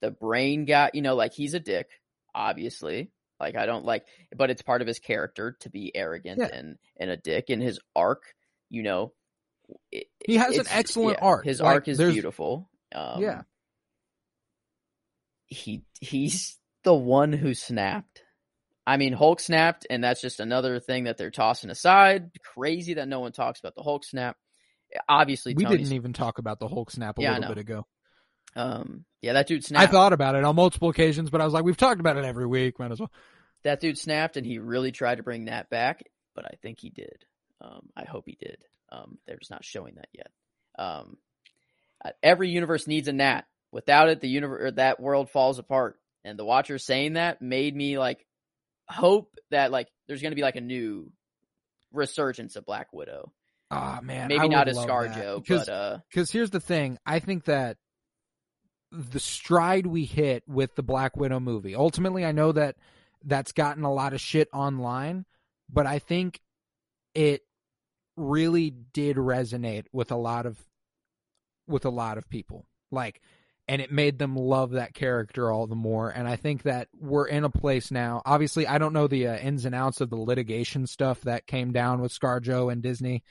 [0.00, 1.88] the brain guy, you know, like he's a dick,
[2.34, 3.10] obviously.
[3.40, 4.04] Like I don't like,
[4.36, 6.48] but it's part of his character to be arrogant Yeah.
[6.52, 7.50] and and a dick.
[7.50, 8.22] in his arc,
[8.70, 9.12] you know,
[9.90, 11.44] it, He has an excellent yeah, arc.
[11.44, 12.68] His Like, arc is beautiful.
[12.94, 13.42] Um, Yeah.
[15.46, 18.22] he he's the one who snapped.
[18.86, 22.30] I mean, Hulk snapped, and that's just another thing that they're tossing aside.
[22.42, 24.36] Crazy that no one talks about the Hulk snap.
[25.08, 27.86] Obviously, We Tony's, didn't even talk about the Hulk snap a Yeah, little bit ago.
[28.56, 29.88] Um, yeah, that dude snapped.
[29.88, 32.24] I thought about it on multiple occasions, but I was like, we've talked about it
[32.24, 32.78] every week.
[32.78, 33.10] Might as well.
[33.62, 36.02] that dude snapped, and he really tried to bring that back,
[36.34, 37.24] but I think he did.
[37.60, 38.58] Um, I hope he did.
[38.90, 40.30] Um, they're just not showing that yet.
[40.78, 41.16] Um,
[42.22, 43.42] every universe needs a Nat.
[43.70, 45.98] Without it, the universe that world falls apart.
[46.24, 48.24] And the Watcher saying that made me like
[48.88, 51.10] hope that like there's going to be like a new
[51.92, 53.32] resurgence of Black Widow.
[53.70, 56.98] Ah man, Maybe not as ScarJo, because but uh, because here's the thing.
[57.06, 57.78] I think that
[58.92, 61.74] the stride we hit with the Black Widow movie.
[61.74, 62.76] Ultimately, I know that
[63.24, 65.24] that's gotten a lot of shit online,
[65.70, 66.40] but I think
[67.14, 67.40] it
[68.16, 70.58] really did resonate with a lot of
[71.72, 72.66] with a lot of people.
[72.90, 73.20] Like
[73.68, 77.26] and it made them love that character all the more and I think that we're
[77.26, 78.22] in a place now.
[78.24, 81.72] Obviously, I don't know the uh, ins and outs of the litigation stuff that came
[81.72, 83.22] down with ScarJo and Disney.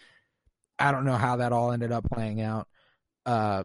[0.80, 2.68] I don't know how that all ended up playing out.
[3.26, 3.64] Uh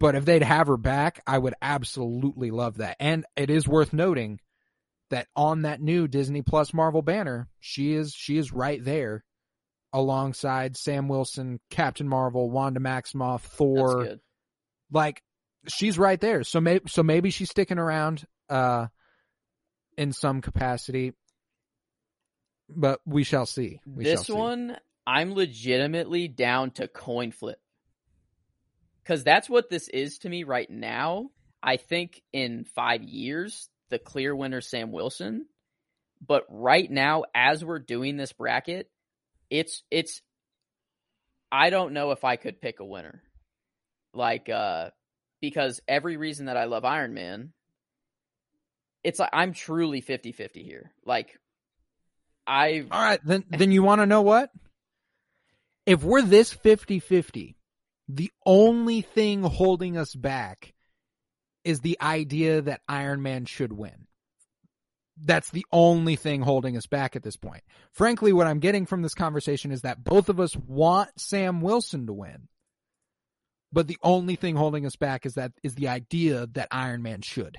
[0.00, 2.96] but if they'd have her back, I would absolutely love that.
[3.00, 4.40] And it is worth noting
[5.10, 9.24] that on that new Disney Plus Marvel banner, she is she is right there
[9.94, 14.16] alongside Sam Wilson, Captain Marvel, Wanda Maximoff, Thor.
[14.90, 15.22] Like
[15.68, 16.42] she's right there.
[16.42, 18.88] So maybe so maybe she's sticking around uh
[19.96, 21.12] in some capacity.
[22.68, 23.80] But we shall see.
[23.86, 24.40] We this shall see.
[24.40, 24.76] one,
[25.06, 27.60] I'm legitimately down to coin flip.
[29.02, 31.28] Because that's what this is to me right now.
[31.62, 35.46] I think in five years, the clear winner Sam Wilson.
[36.26, 38.88] But right now, as we're doing this bracket,
[39.50, 40.20] it's it's
[41.50, 43.22] I don't know if I could pick a winner.
[44.12, 44.90] Like uh
[45.40, 47.52] because every reason that I love Iron Man
[49.02, 50.92] it's like I'm truly 50-50 here.
[51.04, 51.38] Like
[52.46, 54.50] I All right, then then you want to know what?
[55.86, 57.54] If we're this 50-50,
[58.08, 60.72] the only thing holding us back
[61.64, 64.06] is the idea that Iron Man should win.
[65.16, 67.62] That's the only thing holding us back at this point.
[67.92, 72.06] Frankly, what I'm getting from this conversation is that both of us want Sam Wilson
[72.06, 72.48] to win.
[73.72, 77.22] But the only thing holding us back is that is the idea that Iron Man
[77.22, 77.58] should.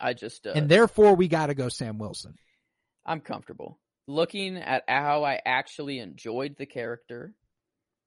[0.00, 2.34] I just uh, And therefore we got to go Sam Wilson.
[3.04, 7.34] I'm comfortable looking at how I actually enjoyed the character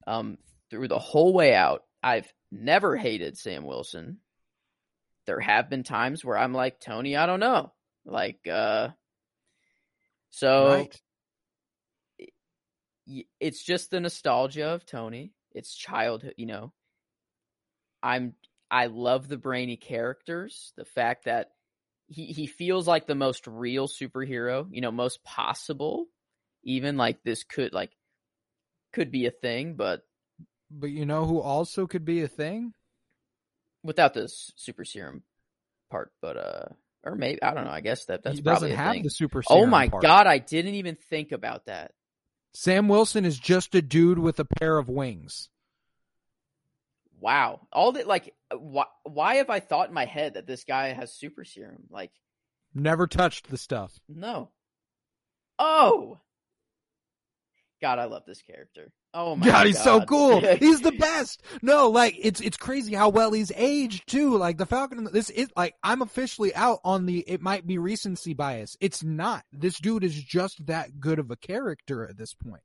[0.07, 0.37] um,
[0.69, 1.83] through the whole way out.
[2.03, 4.17] I've never hated Sam Wilson.
[5.25, 7.73] There have been times where I'm like Tony, I don't know,
[8.05, 8.89] like uh,
[10.29, 10.67] so.
[10.67, 11.01] Right.
[13.39, 15.33] It's just the nostalgia of Tony.
[15.51, 16.73] It's childhood, you know.
[18.01, 18.33] I'm
[18.69, 20.73] I love the brainy characters.
[20.75, 21.51] The fact that
[22.07, 26.07] he he feels like the most real superhero, you know, most possible.
[26.63, 27.91] Even like this could like
[28.93, 30.01] could be a thing, but
[30.71, 32.73] But you know who also could be a thing?
[33.83, 35.23] without this super serum
[35.89, 36.11] part.
[36.21, 36.65] But uh,
[37.05, 37.71] or maybe I don't know.
[37.71, 39.03] I guess that that's he probably doesn't a have thing.
[39.03, 39.63] the super oh serum.
[39.63, 40.01] oh my part.
[40.03, 41.91] god, I didn't even think about that.
[42.53, 45.49] Sam Wilson is just a dude with a pair of wings.
[47.19, 50.63] Wow, all that like uh, why why have I thought in my head that this
[50.63, 51.83] guy has super serum?
[51.89, 52.11] Like
[52.73, 53.97] Never touched the stuff.
[54.09, 54.49] no.
[55.57, 56.19] Oh.
[57.81, 58.91] God, I love this character.
[59.13, 60.39] Oh my God, he's so cool.
[60.59, 61.41] He's the best.
[61.61, 64.37] No, like it's it's crazy how well he's aged too.
[64.37, 65.07] Like the Falcon.
[65.11, 67.19] This is like I'm officially out on the.
[67.19, 68.75] It might be recency bias.
[68.81, 69.43] It's not.
[69.53, 72.63] This dude is just that good of a character at this point.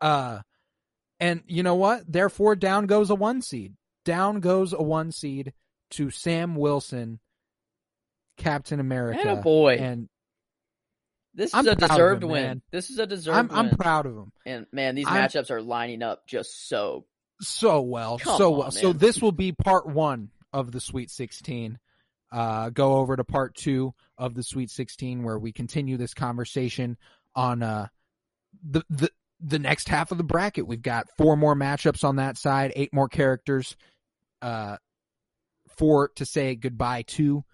[0.00, 0.40] Uh,
[1.20, 2.10] and you know what?
[2.10, 3.74] Therefore, down goes a one seed.
[4.04, 5.52] Down goes a one seed
[5.90, 7.20] to Sam Wilson,
[8.36, 9.20] Captain America.
[9.20, 9.76] And a boy.
[9.76, 10.08] And
[11.34, 12.42] this is I'm a deserved him, win.
[12.42, 12.62] man.
[12.70, 13.58] This is a deserved win.
[13.58, 14.32] I'm I'm proud of him.
[14.46, 17.06] And man, these I'm- matchups are lining up just so.
[17.40, 18.70] so well, Come so on, well.
[18.70, 21.78] So this will be part one of the Sweet 16.
[22.32, 26.96] Uh, go over to part two of the Sweet 16 where we continue this conversation
[27.34, 27.88] on uh,
[28.68, 29.10] the the
[29.40, 30.66] the next half of the bracket.
[30.66, 33.76] We've got four more matchups on that side, eight more characters,
[34.42, 34.76] uh,
[35.76, 37.44] four to say goodbye to.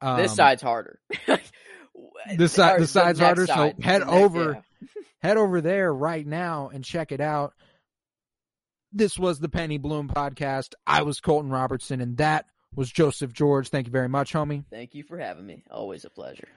[0.00, 0.98] Um, this side's harder.
[2.36, 4.88] The si- the side's harder, so head over- yeah.
[5.20, 7.54] head over there right now and check it out.
[8.92, 10.74] This was the Penny Bloom podcast.
[10.86, 13.68] I was Colton Robertson, and that was Joseph George.
[13.68, 14.64] Thank you very much, homie.
[14.70, 15.64] Thank you for having me.
[15.70, 16.48] Always a pleasure.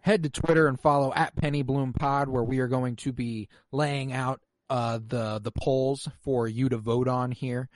[0.00, 3.48] Head to Twitter and follow at Penny Bloom Pod, where we are going to be
[3.72, 4.40] laying out
[4.70, 7.68] uh, the the polls for you to vote on here.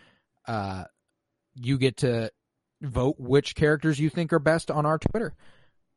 [0.46, 0.84] Uh,
[1.54, 2.30] you get to
[2.82, 5.34] vote which characters you think are best on our Twitter.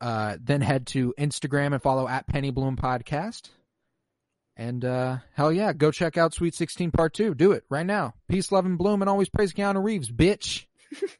[0.01, 3.49] Uh, then head to Instagram and follow at Penny Bloom Podcast.
[4.57, 7.35] And uh, hell yeah, go check out Sweet 16 Part 2.
[7.35, 8.15] Do it right now.
[8.27, 10.65] Peace, love, and bloom, and always praise Keanu Reeves, bitch.